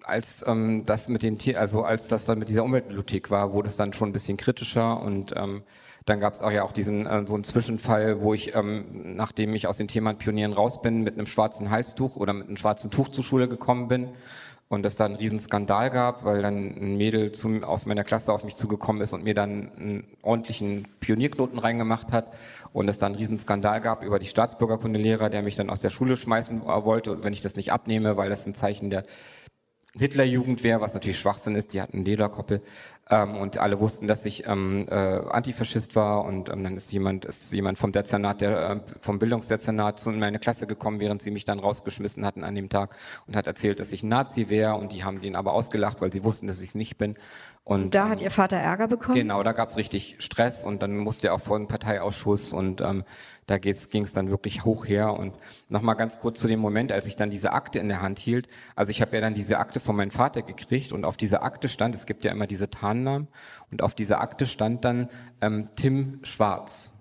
[0.03, 3.69] als ähm, das mit den Tier, also als das dann mit dieser Umweltbibliothek war, wurde
[3.69, 5.63] es dann schon ein bisschen kritischer und ähm,
[6.09, 9.55] dann gab es auch ja auch diesen äh, so einen Zwischenfall, wo ich, ähm, nachdem
[9.55, 12.91] ich aus den Themen Pionieren raus bin, mit einem schwarzen Halstuch oder mit einem schwarzen
[12.91, 14.09] Tuch zur Schule gekommen bin
[14.69, 18.33] und es da einen riesen Skandal gab, weil dann ein Mädel zum, aus meiner Klasse
[18.33, 22.35] auf mich zugekommen ist und mir dann einen ordentlichen Pionierknoten reingemacht hat
[22.73, 25.91] und es dann einen riesen Skandal gab über die Staatsbürgerkundelehrer, der mich dann aus der
[25.91, 29.05] Schule schmeißen wollte, wenn ich das nicht abnehme, weil das ein Zeichen der
[29.99, 32.63] Hitlerjugendwehr, was natürlich Schwachsinn ist, die hatten Lederkoppel
[33.11, 37.25] ähm, und alle wussten, dass ich ähm, äh, Antifaschist war und ähm, dann ist jemand
[37.25, 41.31] ist jemand vom Dezernat, der äh, vom Bildungsdezernat zu in meine Klasse gekommen, während sie
[41.31, 42.97] mich dann rausgeschmissen hatten an dem Tag
[43.27, 46.25] und hat erzählt, dass ich Nazi wäre und die haben den aber ausgelacht, weil sie
[46.25, 47.17] wussten, dass ich nicht bin.
[47.69, 49.15] Und da hat Ihr Vater Ärger bekommen?
[49.15, 53.05] Genau, da gab's richtig Stress und dann musste er auch vor einen Parteiausschuss und ähm,
[53.47, 55.13] da ging es dann wirklich hoch her.
[55.13, 55.35] Und
[55.69, 58.49] nochmal ganz kurz zu dem Moment, als ich dann diese Akte in der Hand hielt.
[58.75, 61.69] Also ich habe ja dann diese Akte von meinem Vater gekriegt und auf dieser Akte
[61.69, 63.29] stand, es gibt ja immer diese Tarnnamen,
[63.71, 65.11] und auf dieser Akte stand dann
[65.43, 66.95] ähm, Tim Schwarz.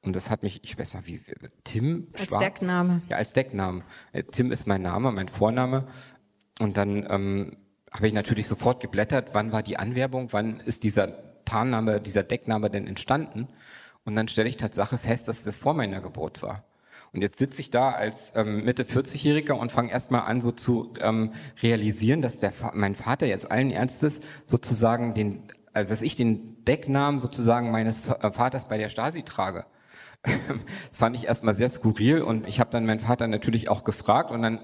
[0.00, 1.20] Und das hat mich, ich weiß mal, wie,
[1.64, 2.42] Tim als Schwarz?
[2.42, 3.02] Als Deckname.
[3.10, 3.82] Ja, als Deckname.
[4.12, 5.84] Äh, Tim ist mein Name, mein Vorname.
[6.58, 7.56] Und dann ähm,
[7.96, 12.68] habe ich natürlich sofort geblättert, wann war die Anwerbung, wann ist dieser Tarnname, dieser Deckname
[12.68, 13.48] denn entstanden?
[14.04, 16.64] Und dann stelle ich Tatsache fest, dass das vor meiner Geburt war.
[17.14, 20.92] Und jetzt sitze ich da als ähm, Mitte 40-Jähriger und fange erstmal an, so zu
[21.00, 21.32] ähm,
[21.62, 27.18] realisieren, dass der, mein Vater jetzt allen Ernstes sozusagen den, also dass ich den Decknamen
[27.18, 29.64] sozusagen meines Vaters bei der Stasi trage.
[30.88, 34.30] Das fand ich erstmal sehr skurril und ich habe dann meinen Vater natürlich auch gefragt
[34.30, 34.58] und dann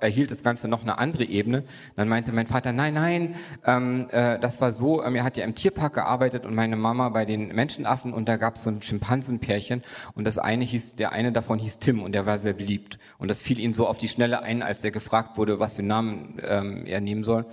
[0.00, 1.64] erhielt das Ganze noch eine andere Ebene.
[1.96, 3.34] Dann meinte mein Vater, nein, nein,
[3.66, 7.08] ähm, äh, das war so, ähm, er hat ja im Tierpark gearbeitet und meine Mama
[7.08, 9.82] bei den Menschenaffen und da gab es so ein Schimpansenpärchen
[10.14, 13.28] und das eine hieß, der eine davon hieß Tim und der war sehr beliebt und
[13.28, 16.38] das fiel ihm so auf die Schnelle ein, als er gefragt wurde, was für Namen
[16.42, 17.46] ähm, er nehmen soll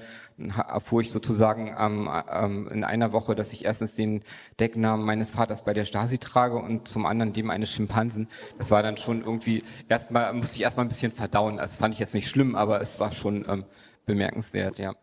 [0.49, 4.23] erfuhr ich sozusagen ähm, ähm, in einer Woche, dass ich erstens den
[4.59, 8.27] Decknamen meines Vaters bei der Stasi trage und zum anderen dem eines Schimpansen.
[8.57, 11.57] Das war dann schon irgendwie, erstmal musste ich erstmal ein bisschen verdauen.
[11.57, 13.65] Das fand ich jetzt nicht schlimm, aber es war schon ähm,
[14.05, 14.95] bemerkenswert, ja.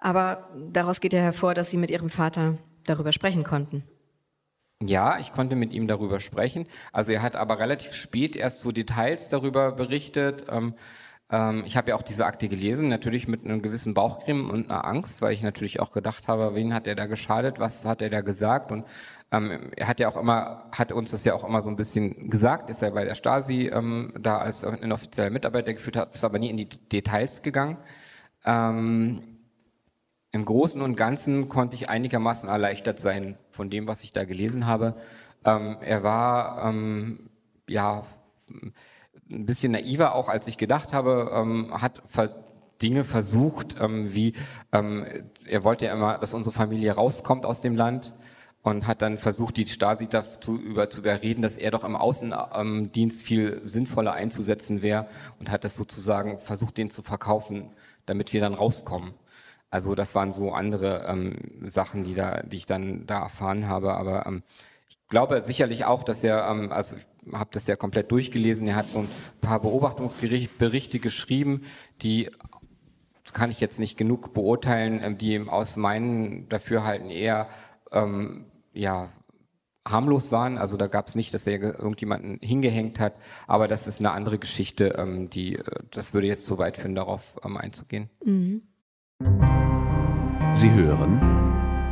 [0.00, 3.84] Aber daraus geht ja hervor, dass Sie mit Ihrem Vater darüber sprechen konnten.
[4.82, 6.66] Ja, ich konnte mit ihm darüber sprechen.
[6.92, 10.46] Also er hat aber relativ spät erst so Details darüber berichtet.
[10.48, 10.74] Ähm,
[11.30, 14.84] ähm, ich habe ja auch diese Akte gelesen, natürlich mit einem gewissen Bauchcreme und einer
[14.84, 18.10] Angst, weil ich natürlich auch gedacht habe, wen hat er da geschadet, was hat er
[18.10, 18.84] da gesagt und
[19.32, 22.28] ähm, er hat ja auch immer, hat uns das ja auch immer so ein bisschen
[22.28, 26.38] gesagt, ist er bei der Stasi ähm, da als inoffizieller Mitarbeiter geführt hat, ist aber
[26.38, 27.78] nie in die Details gegangen.
[28.44, 29.38] Ähm,
[30.32, 34.66] Im Großen und Ganzen konnte ich einigermaßen erleichtert sein von dem, was ich da gelesen
[34.66, 34.96] habe.
[35.46, 37.30] Ähm, er war ähm,
[37.66, 38.04] ja
[39.30, 42.02] ein bisschen naiver auch, als ich gedacht habe, ähm, hat
[42.82, 44.34] Dinge versucht, wie
[44.72, 48.12] er wollte ja immer, dass unsere Familie rauskommt aus dem Land
[48.62, 53.22] und hat dann versucht, die Stasi dazu über, zu überreden, dass er doch im Außendienst
[53.22, 55.08] viel sinnvoller einzusetzen wäre
[55.40, 57.70] und hat das sozusagen versucht, den zu verkaufen,
[58.06, 59.14] damit wir dann rauskommen.
[59.70, 63.94] Also das waren so andere ähm, Sachen, die da, die ich dann da erfahren habe.
[63.94, 64.42] Aber ähm,
[64.88, 66.96] ich glaube sicherlich auch, dass er, ähm, also
[67.32, 68.68] habe das ja komplett durchgelesen.
[68.68, 69.08] Er hat so ein
[69.40, 71.62] paar Beobachtungsberichte geschrieben,
[72.02, 72.30] die
[73.24, 77.48] das kann ich jetzt nicht genug beurteilen, ähm, die aus meinen Dafürhalten eher
[77.92, 79.10] ähm, ja,
[79.86, 80.58] harmlos waren.
[80.58, 83.14] Also da gab es nicht, dass er irgendjemanden hingehängt hat,
[83.46, 86.94] aber das ist eine andere Geschichte, ähm, die, äh, das würde jetzt zu weit führen,
[86.94, 88.10] darauf ähm, einzugehen.
[88.24, 88.62] Mhm.
[90.54, 91.20] Sie hören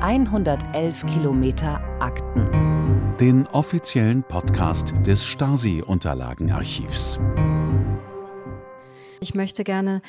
[0.00, 3.16] 111 Kilometer Akten.
[3.18, 7.18] Den offiziellen Podcast des Stasi-Unterlagenarchivs.
[9.20, 10.00] Ich möchte gerne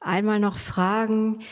[0.00, 1.42] einmal noch fragen,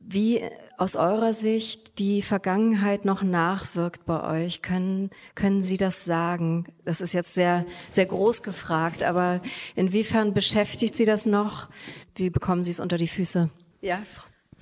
[0.00, 0.42] wie
[0.80, 4.62] aus eurer Sicht die Vergangenheit noch nachwirkt bei euch.
[4.62, 6.64] Können, können Sie das sagen?
[6.86, 9.42] Das ist jetzt sehr, sehr groß gefragt, aber
[9.76, 11.68] inwiefern beschäftigt Sie das noch?
[12.14, 13.50] Wie bekommen Sie es unter die Füße?
[13.82, 14.00] Ja,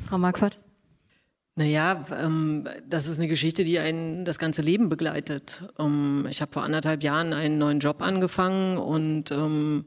[0.09, 0.59] Frau Marquardt?
[1.55, 5.73] Naja, ähm, das ist eine Geschichte, die einen das ganze Leben begleitet.
[5.79, 9.87] Ähm, ich habe vor anderthalb Jahren einen neuen Job angefangen und ähm,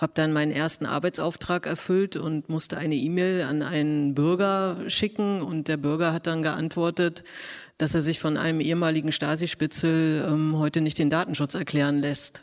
[0.00, 5.68] habe dann meinen ersten Arbeitsauftrag erfüllt und musste eine E-Mail an einen Bürger schicken und
[5.68, 7.22] der Bürger hat dann geantwortet,
[7.76, 12.42] dass er sich von einem ehemaligen Stasi-Spitzel ähm, heute nicht den Datenschutz erklären lässt.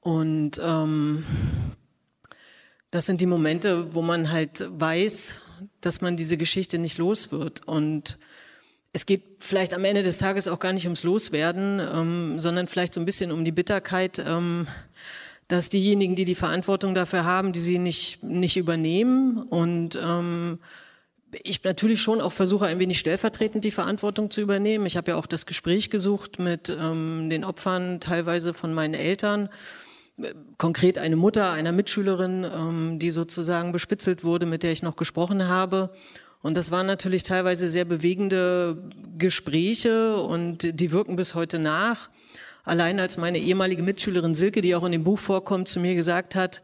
[0.00, 1.24] Und ähm,
[2.90, 5.40] das sind die Momente, wo man halt weiß,
[5.80, 7.66] dass man diese Geschichte nicht los wird.
[7.66, 8.18] Und
[8.92, 12.92] es geht vielleicht am Ende des Tages auch gar nicht ums Loswerden, ähm, sondern vielleicht
[12.92, 14.66] so ein bisschen um die Bitterkeit, ähm,
[15.52, 20.58] dass diejenigen, die die Verantwortung dafür haben, die sie nicht, nicht übernehmen und ähm,
[21.42, 24.86] ich natürlich schon auch versuche, ein wenig stellvertretend die Verantwortung zu übernehmen.
[24.86, 29.50] Ich habe ja auch das Gespräch gesucht mit ähm, den Opfern, teilweise von meinen Eltern.
[30.56, 35.48] Konkret eine Mutter einer Mitschülerin, ähm, die sozusagen bespitzelt wurde, mit der ich noch gesprochen
[35.48, 35.90] habe.
[36.40, 42.08] Und das waren natürlich teilweise sehr bewegende Gespräche und die wirken bis heute nach.
[42.64, 46.34] Allein als meine ehemalige Mitschülerin Silke, die auch in dem Buch vorkommt, zu mir gesagt
[46.34, 46.62] hat,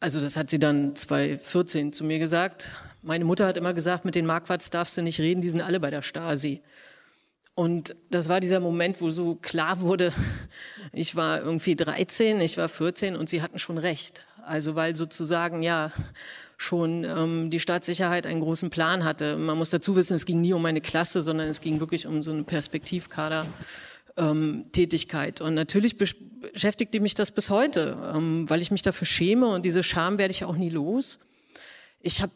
[0.00, 4.14] also das hat sie dann 2014 zu mir gesagt, meine Mutter hat immer gesagt, mit
[4.14, 6.62] den Marquards darfst du nicht reden, die sind alle bei der Stasi.
[7.54, 10.12] Und das war dieser Moment, wo so klar wurde,
[10.92, 14.24] ich war irgendwie 13, ich war 14 und sie hatten schon recht.
[14.44, 15.92] Also weil sozusagen ja
[16.56, 19.36] schon ähm, die Staatssicherheit einen großen Plan hatte.
[19.36, 22.22] Man muss dazu wissen, es ging nie um meine Klasse, sondern es ging wirklich um
[22.22, 23.46] so eine Perspektivkader
[24.16, 25.40] ähm, Tätigkeit.
[25.40, 29.82] Und natürlich beschäftigt mich das bis heute, ähm, weil ich mich dafür schäme und diese
[29.82, 31.18] Scham werde ich auch nie los.
[32.00, 32.32] Ich habe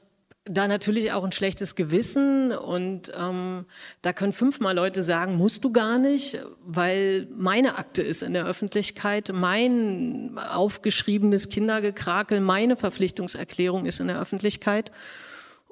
[0.50, 3.66] da natürlich auch ein schlechtes Gewissen und ähm,
[4.02, 8.46] da können fünfmal Leute sagen, musst du gar nicht, weil meine Akte ist in der
[8.46, 14.90] Öffentlichkeit, mein aufgeschriebenes Kindergekrakel, meine Verpflichtungserklärung ist in der Öffentlichkeit.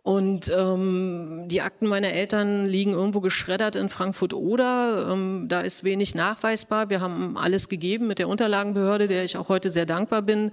[0.07, 5.09] Und ähm, die Akten meiner Eltern liegen irgendwo geschreddert in Frankfurt oder.
[5.11, 6.91] Ähm, da ist wenig nachweisbar.
[6.91, 10.53] Wir haben alles gegeben mit der Unterlagenbehörde, der ich auch heute sehr dankbar bin,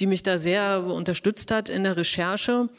[0.00, 2.70] die mich da sehr unterstützt hat in der Recherche.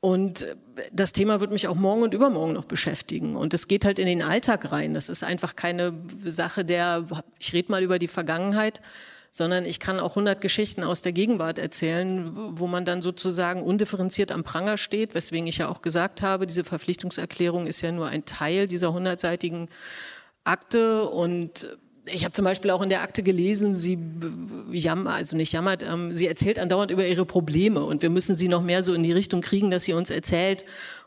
[0.00, 0.44] Und
[0.92, 3.34] das Thema wird mich auch morgen und übermorgen noch beschäftigen.
[3.34, 4.92] Und es geht halt in den Alltag rein.
[4.92, 5.94] Das ist einfach keine
[6.26, 7.06] Sache der,
[7.38, 8.82] ich rede mal über die Vergangenheit,
[9.36, 14.30] sondern ich kann auch 100 Geschichten aus der Gegenwart erzählen, wo man dann sozusagen undifferenziert
[14.30, 18.24] am Pranger steht, weswegen ich ja auch gesagt habe, diese Verpflichtungserklärung ist ja nur ein
[18.26, 19.70] Teil dieser 100-seitigen
[20.44, 21.08] Akte.
[21.08, 21.76] Und
[22.06, 23.98] ich habe zum Beispiel auch in der Akte gelesen, sie
[24.70, 28.46] jammert, also nicht jammert, ähm, sie erzählt andauernd über ihre Probleme und wir müssen sie
[28.46, 30.64] noch mehr so in die Richtung kriegen, dass sie uns erzählt,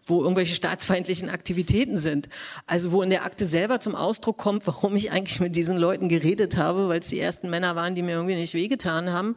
[0.10, 2.30] wo irgendwelche staatsfeindlichen Aktivitäten sind.
[2.66, 6.10] Also wo in der Akte selber zum Ausdruck kommt, warum ich eigentlich mit diesen Leuten
[6.10, 9.36] geredet habe, weil es die ersten Männer waren, die mir irgendwie nicht wehgetan haben.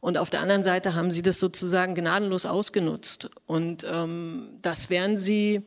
[0.00, 3.30] Und auf der anderen Seite haben sie das sozusagen gnadenlos ausgenutzt.
[3.46, 5.62] Und ähm, das werden sie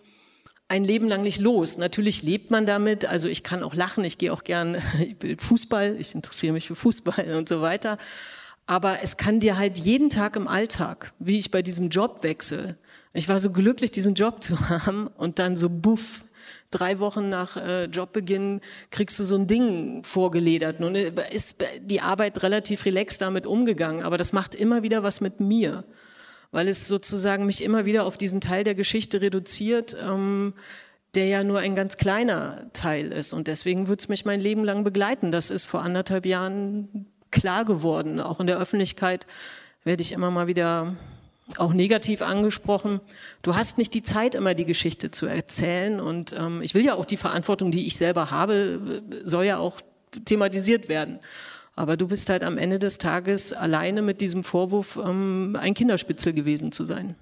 [0.71, 1.77] ein Leben lang nicht los.
[1.77, 3.05] Natürlich lebt man damit.
[3.05, 4.81] Also ich kann auch lachen, ich gehe auch gern
[5.37, 7.97] Fußball, ich interessiere mich für Fußball und so weiter.
[8.67, 12.77] Aber es kann dir halt jeden Tag im Alltag, wie ich bei diesem Jobwechsel,
[13.13, 16.25] ich war so glücklich, diesen Job zu haben und dann so buff,
[16.69, 20.79] drei Wochen nach äh, Jobbeginn kriegst du so ein Ding vorgeledert.
[20.79, 25.39] Nun ist die Arbeit relativ relaxed damit umgegangen, aber das macht immer wieder was mit
[25.39, 25.83] mir
[26.51, 30.53] weil es sozusagen mich immer wieder auf diesen Teil der Geschichte reduziert, ähm,
[31.15, 33.33] der ja nur ein ganz kleiner Teil ist.
[33.33, 35.31] Und deswegen wird es mich mein Leben lang begleiten.
[35.31, 38.19] Das ist vor anderthalb Jahren klar geworden.
[38.19, 39.27] Auch in der Öffentlichkeit
[39.83, 40.95] werde ich immer mal wieder
[41.59, 42.99] auch negativ angesprochen.
[43.41, 45.99] Du hast nicht die Zeit, immer die Geschichte zu erzählen.
[45.99, 49.81] Und ähm, ich will ja auch die Verantwortung, die ich selber habe, soll ja auch
[50.25, 51.19] thematisiert werden.
[51.75, 56.33] Aber du bist halt am Ende des Tages alleine mit diesem Vorwurf, ähm, ein Kinderspitzel
[56.33, 57.15] gewesen zu sein.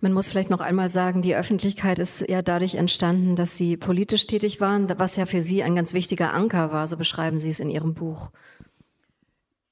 [0.00, 4.26] Man muss vielleicht noch einmal sagen, die Öffentlichkeit ist ja dadurch entstanden, dass Sie politisch
[4.26, 7.60] tätig waren, was ja für Sie ein ganz wichtiger Anker war, so beschreiben Sie es
[7.60, 8.30] in Ihrem Buch.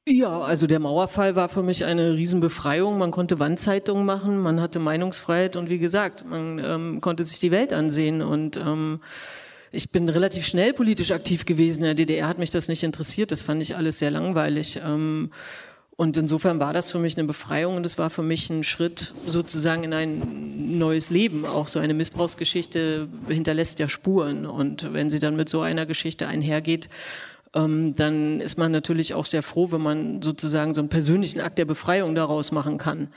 [0.07, 2.99] Ja, also der Mauerfall war für mich eine Riesenbefreiung.
[2.99, 7.51] Man konnte Wandzeitungen machen, man hatte Meinungsfreiheit und wie gesagt, man ähm, konnte sich die
[7.51, 9.01] Welt ansehen und ähm,
[9.73, 11.79] ich bin relativ schnell politisch aktiv gewesen.
[11.79, 13.33] In der DDR hat mich das nicht interessiert.
[13.33, 14.79] Das fand ich alles sehr langweilig.
[14.85, 15.31] Ähm,
[15.97, 19.15] und insofern war das für mich eine Befreiung und es war für mich ein Schritt
[19.27, 21.47] sozusagen in ein neues Leben.
[21.47, 24.45] Auch so eine Missbrauchsgeschichte hinterlässt ja Spuren.
[24.45, 26.91] Und wenn sie dann mit so einer Geschichte einhergeht,
[27.55, 31.59] ähm, dann ist man natürlich auch sehr froh, wenn man sozusagen so einen persönlichen Akt
[31.59, 33.09] der Befreiung daraus machen kann.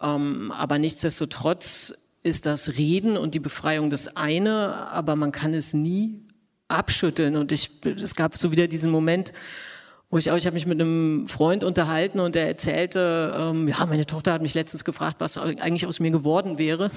[0.00, 5.72] Ähm, aber nichtsdestotrotz ist das Reden und die Befreiung das eine, aber man kann es
[5.72, 6.20] nie
[6.68, 7.36] abschütteln.
[7.36, 9.32] Und ich, es gab so wieder diesen Moment,
[10.10, 13.84] wo ich auch, ich habe mich mit einem Freund unterhalten und der erzählte, ähm, ja,
[13.86, 16.90] meine Tochter hat mich letztens gefragt, was eigentlich aus mir geworden wäre.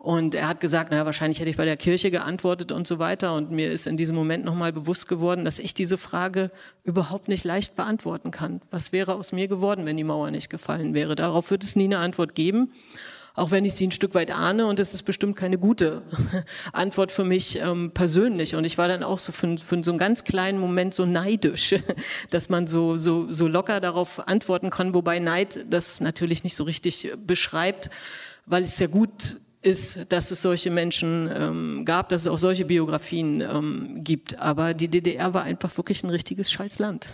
[0.00, 3.34] Und er hat gesagt, naja, wahrscheinlich hätte ich bei der Kirche geantwortet und so weiter.
[3.34, 6.50] Und mir ist in diesem Moment nochmal bewusst geworden, dass ich diese Frage
[6.84, 8.62] überhaupt nicht leicht beantworten kann.
[8.70, 11.16] Was wäre aus mir geworden, wenn die Mauer nicht gefallen wäre?
[11.16, 12.72] Darauf wird es nie eine Antwort geben
[13.34, 16.02] auch wenn ich sie ein Stück weit ahne und es ist bestimmt keine gute
[16.72, 18.56] Antwort für mich ähm, persönlich.
[18.56, 21.76] Und ich war dann auch so für, für, so einen ganz kleinen Moment so neidisch,
[22.30, 26.64] dass man so, so, so locker darauf antworten kann, wobei Neid das natürlich nicht so
[26.64, 27.88] richtig beschreibt,
[28.46, 32.64] weil es ja gut ist, dass es solche Menschen ähm, gab, dass es auch solche
[32.64, 34.38] Biografien ähm, gibt.
[34.38, 37.08] Aber die DDR war einfach wirklich ein richtiges Scheißland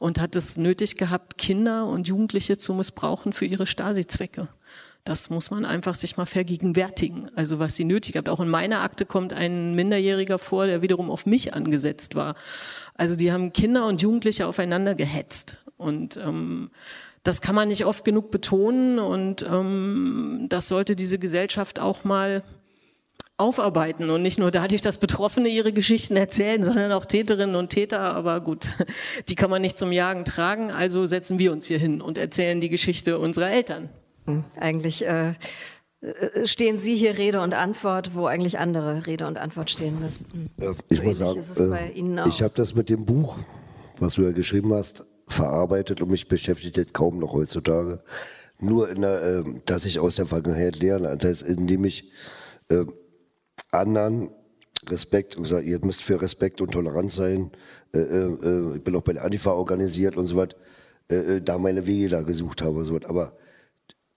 [0.00, 4.48] und hat es nötig gehabt, Kinder und Jugendliche zu missbrauchen für ihre Stasi-Zwecke.
[5.04, 7.30] Das muss man einfach sich mal vergegenwärtigen.
[7.36, 8.28] Also was sie nötig hat.
[8.28, 12.34] Auch in meiner Akte kommt ein Minderjähriger vor, der wiederum auf mich angesetzt war.
[12.94, 15.58] Also die haben Kinder und Jugendliche aufeinander gehetzt.
[15.76, 16.70] Und ähm,
[17.24, 19.00] das kann man nicht oft genug betonen.
[19.00, 22.44] Und ähm, das sollte diese Gesellschaft auch mal
[23.36, 28.00] aufarbeiten und nicht nur dadurch, dass Betroffene ihre Geschichten erzählen, sondern auch Täterinnen und Täter.
[28.00, 28.68] Aber gut,
[29.28, 30.70] die kann man nicht zum Jagen tragen.
[30.70, 33.88] Also setzen wir uns hier hin und erzählen die Geschichte unserer Eltern.
[34.56, 35.34] Eigentlich äh,
[36.00, 40.50] äh, stehen Sie hier Rede und Antwort, wo eigentlich andere Rede und Antwort stehen müssten.
[40.60, 43.38] Äh, ich so muss sagen, äh, ich habe das mit dem Buch,
[43.98, 48.02] was du ja geschrieben hast, verarbeitet und mich beschäftigt jetzt kaum noch heutzutage.
[48.60, 52.10] Nur, in der, äh, dass ich aus der Vergangenheit lerne, das heißt, indem ich
[52.68, 52.84] äh,
[53.70, 54.30] anderen
[54.86, 57.50] Respekt, und sage, ihr müsst für Respekt und Toleranz sein.
[57.92, 60.56] Äh, äh, ich bin auch bei der Antifa organisiert und so weiter,
[61.08, 62.84] äh, da meine Wege da gesucht habe.
[62.84, 62.98] So.
[63.04, 63.36] Aber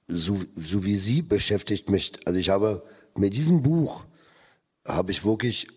[0.07, 2.13] so, so wie Sie beschäftigt mich.
[2.25, 2.83] Also ich habe
[3.15, 4.05] mit diesem Buch
[4.85, 5.67] habe ich wirklich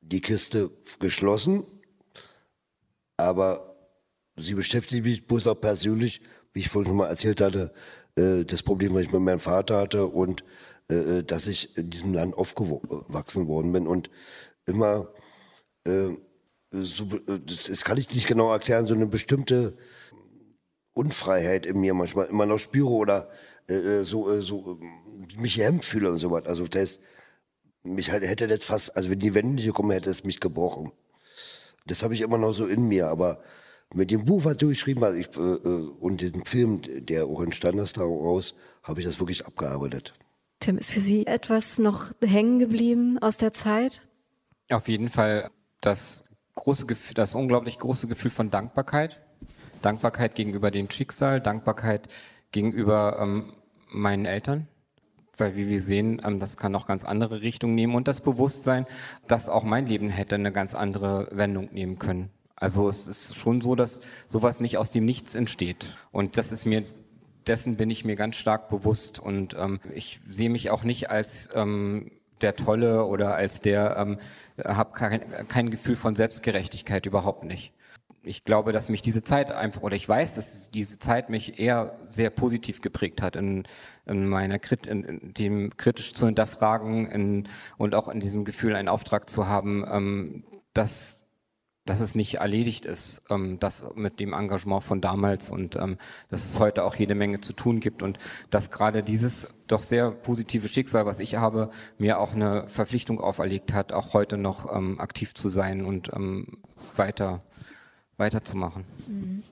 [0.00, 1.64] die Kiste geschlossen,
[3.16, 3.67] aber
[4.38, 6.20] sie beschäftigt mich bloß auch persönlich,
[6.52, 7.72] wie ich vorhin schon mal erzählt hatte,
[8.16, 10.44] äh, das Problem, was ich mit meinem Vater hatte und
[10.88, 14.10] äh, dass ich in diesem Land aufgewachsen worden bin und
[14.66, 15.12] immer,
[15.86, 16.10] äh,
[16.70, 19.76] das kann ich nicht genau erklären, so eine bestimmte
[20.94, 23.28] Unfreiheit in mir manchmal immer noch spüre oder
[23.68, 26.46] äh, äh so, äh, so äh, mich gehemmt fühle und so was.
[26.46, 27.00] Also das heißt,
[27.84, 30.92] mich halt, hätte das fast, also wenn die Wände nicht gekommen hätte es mich gebrochen.
[31.86, 33.42] Das habe ich immer noch so in mir, aber
[33.94, 37.40] mit dem Buch, was du geschrieben hast ich, äh, äh, und dem Film, der auch
[37.42, 40.14] entstanden ist daraus, habe ich das wirklich abgearbeitet.
[40.60, 44.02] Tim, ist für Sie etwas noch hängen geblieben aus der Zeit?
[44.70, 46.24] Auf jeden Fall das
[46.56, 49.20] große Gefühl, das unglaublich große Gefühl von Dankbarkeit
[49.82, 52.08] Dankbarkeit gegenüber dem Schicksal, Dankbarkeit
[52.52, 53.52] gegenüber ähm,
[53.90, 54.68] meinen Eltern,
[55.36, 58.86] weil wie wir sehen, ähm, das kann auch ganz andere Richtungen nehmen und das Bewusstsein,
[59.26, 62.30] dass auch mein Leben hätte eine ganz andere Wendung nehmen können.
[62.60, 65.94] Also es ist schon so, dass sowas nicht aus dem Nichts entsteht.
[66.10, 66.84] Und das ist mir,
[67.46, 69.18] dessen bin ich mir ganz stark bewusst.
[69.18, 74.18] Und ähm, ich sehe mich auch nicht als ähm, der Tolle oder als der, ähm,
[74.64, 77.72] habe kein, kein Gefühl von Selbstgerechtigkeit überhaupt nicht
[78.28, 81.98] ich glaube, dass mich diese Zeit einfach, oder ich weiß, dass diese Zeit mich eher
[82.08, 83.64] sehr positiv geprägt hat in,
[84.06, 87.48] in meiner Krit, in, in dem kritisch zu hinterfragen in,
[87.78, 90.44] und auch in diesem Gefühl, einen Auftrag zu haben, ähm,
[90.74, 91.27] dass
[91.88, 95.96] dass es nicht erledigt ist, ähm, das mit dem Engagement von damals und ähm,
[96.28, 98.18] dass es heute auch jede Menge zu tun gibt und
[98.50, 103.72] dass gerade dieses doch sehr positive Schicksal, was ich habe, mir auch eine Verpflichtung auferlegt
[103.72, 106.58] hat, auch heute noch ähm, aktiv zu sein und ähm,
[106.94, 107.42] weiter
[108.18, 108.84] weiterzumachen.
[109.06, 109.42] Mhm.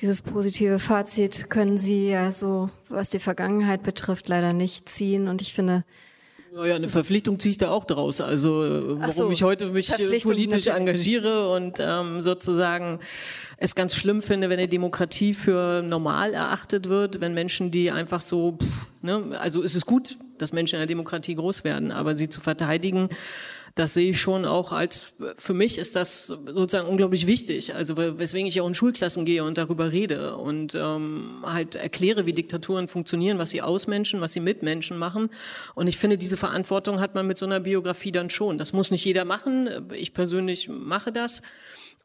[0.00, 5.28] Dieses positive Fazit können Sie ja so, was die Vergangenheit betrifft, leider nicht ziehen.
[5.28, 5.84] Und ich finde,
[6.58, 8.20] naja, eine Verpflichtung ziehe ich da auch draus.
[8.20, 9.92] Also warum so, ich heute mich
[10.24, 12.98] politisch engagiere und ähm, sozusagen
[13.58, 18.20] es ganz schlimm finde, wenn eine Demokratie für normal erachtet wird, wenn Menschen, die einfach
[18.20, 22.16] so, pff, ne, also es ist gut, dass Menschen in der Demokratie groß werden, aber
[22.16, 23.08] sie zu verteidigen,
[23.78, 27.74] das sehe ich schon auch als, für mich ist das sozusagen unglaublich wichtig.
[27.74, 32.32] Also weswegen ich auch in Schulklassen gehe und darüber rede und ähm, halt erkläre, wie
[32.32, 35.30] Diktaturen funktionieren, was sie aus Menschen, was sie mit Menschen machen.
[35.74, 38.58] Und ich finde, diese Verantwortung hat man mit so einer Biografie dann schon.
[38.58, 39.68] Das muss nicht jeder machen.
[39.92, 41.42] Ich persönlich mache das.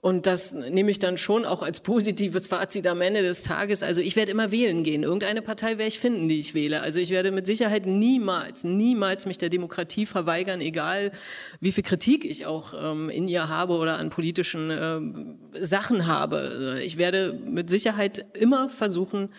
[0.04, 3.84] Und das nehme ich dann schon auch als positives Fazit am Ende des Tages.
[3.84, 5.04] Also ich werde immer wählen gehen.
[5.04, 6.82] Irgendeine Partei werde ich finden, die ich wähle.
[6.82, 11.14] Also ich werde mit Sicherheit niemals, niemals mich der Demokratie verweigern, egal
[11.62, 16.82] wie viel Kritik ich auch ähm, in ihr habe oder an politischen ähm, Sachen habe.
[16.84, 19.30] Ich werde mit Sicherheit immer versuchen,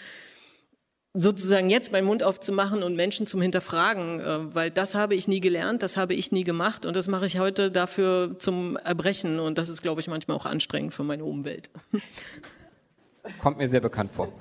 [1.14, 5.40] sozusagen jetzt meinen Mund aufzumachen und Menschen zum Hinterfragen, äh, weil das habe ich nie
[5.40, 9.56] gelernt, das habe ich nie gemacht und das mache ich heute dafür zum Erbrechen und
[9.56, 11.70] das ist, glaube ich, manchmal auch anstrengend für meine Umwelt.
[13.40, 14.28] Kommt mir sehr bekannt vor.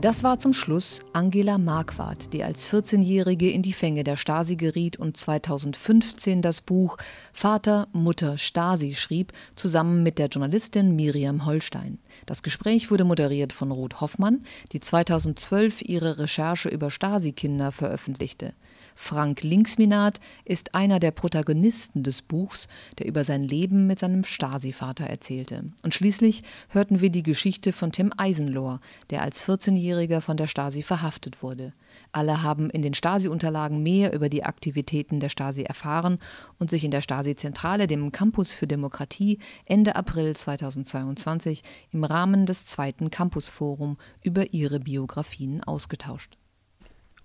[0.00, 4.96] Das war zum Schluss Angela Marquardt, die als 14-Jährige in die Fänge der Stasi geriet
[4.96, 6.96] und 2015 das Buch
[7.34, 11.98] Vater, Mutter, Stasi schrieb, zusammen mit der Journalistin Miriam Holstein.
[12.24, 14.42] Das Gespräch wurde moderiert von Ruth Hoffmann,
[14.72, 18.54] die 2012 ihre Recherche über Stasi-Kinder veröffentlichte.
[19.02, 25.04] Frank Linksminat ist einer der Protagonisten des Buchs, der über sein Leben mit seinem Stasi-Vater
[25.06, 25.64] erzählte.
[25.82, 28.78] Und schließlich hörten wir die Geschichte von Tim Eisenlohr,
[29.08, 31.72] der als 14-Jähriger von der Stasi verhaftet wurde.
[32.12, 36.18] Alle haben in den Stasi-Unterlagen mehr über die Aktivitäten der Stasi erfahren
[36.58, 42.66] und sich in der Stasi-Zentrale, dem Campus für Demokratie, Ende April 2022 im Rahmen des
[42.66, 46.36] zweiten Campusforum über ihre Biografien ausgetauscht.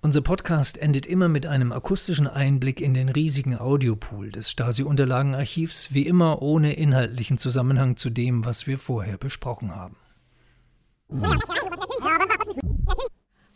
[0.06, 6.04] Unser Podcast endet immer mit einem akustischen Einblick in den riesigen Audiopool des Stasi-Unterlagenarchivs, wie
[6.06, 9.96] immer ohne inhaltlichen Zusammenhang zu dem, was wir vorher besprochen haben.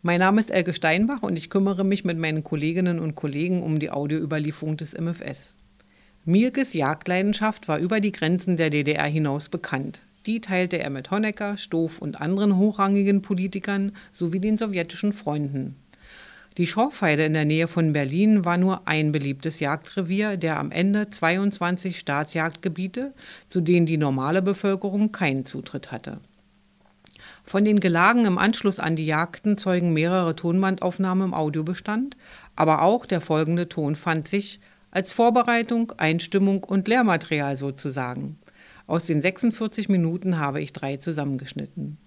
[0.02, 3.78] Mein Name ist Elke Steinbach und ich kümmere mich mit meinen Kolleginnen und Kollegen um
[3.78, 5.54] die Audioüberlieferung des MFS.
[6.26, 10.02] Mielkes Jagdleidenschaft war über die Grenzen der DDR hinaus bekannt.
[10.26, 15.76] Die teilte er mit Honecker, Stoff und anderen hochrangigen Politikern sowie den sowjetischen Freunden.
[16.60, 21.10] Die Schorfheide in der Nähe von Berlin war nur ein beliebtes Jagdrevier der am Ende
[21.10, 23.14] 22 Staatsjagdgebiete,
[23.48, 26.20] zu denen die normale Bevölkerung keinen Zutritt hatte.
[27.46, 32.18] Von den Gelagen im Anschluss an die Jagden zeugen mehrere Tonbandaufnahmen im Audiobestand,
[32.58, 34.60] aber auch der folgende Ton fand sich
[34.92, 38.38] als Vorbereitung, Einstimmung und Lehrmaterial sozusagen.
[38.86, 41.98] Aus den 46 Minuten habe ich drei zusammengeschnitten.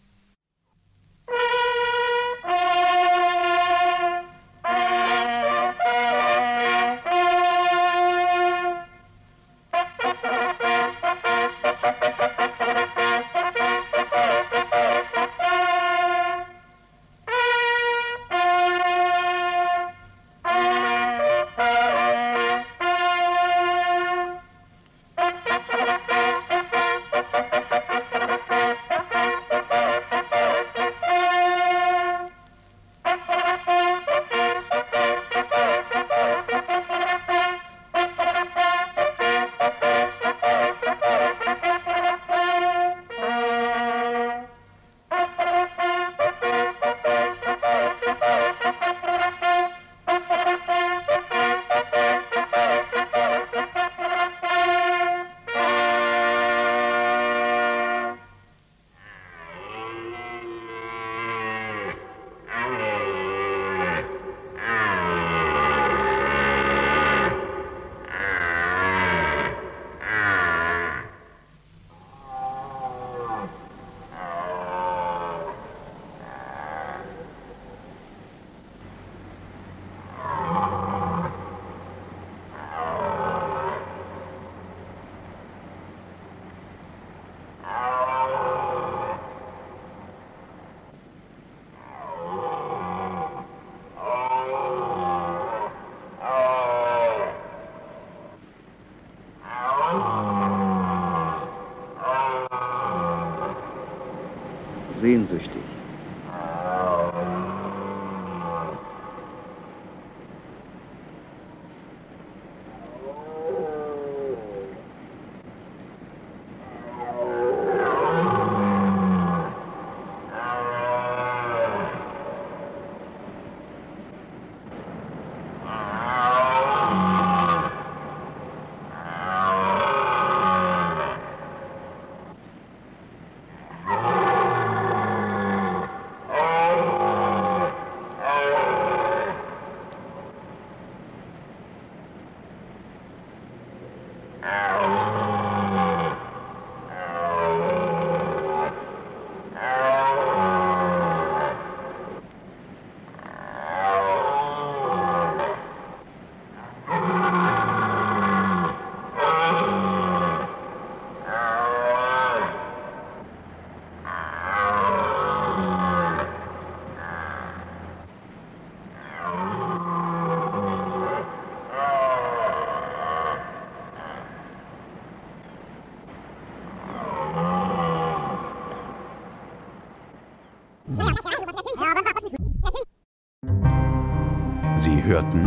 [185.12, 185.44] Hörten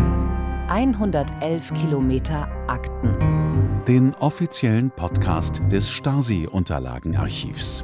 [0.70, 3.18] 111 Kilometer Akten.
[3.88, 7.84] Den offiziellen Podcast des Stasi-Unterlagenarchivs.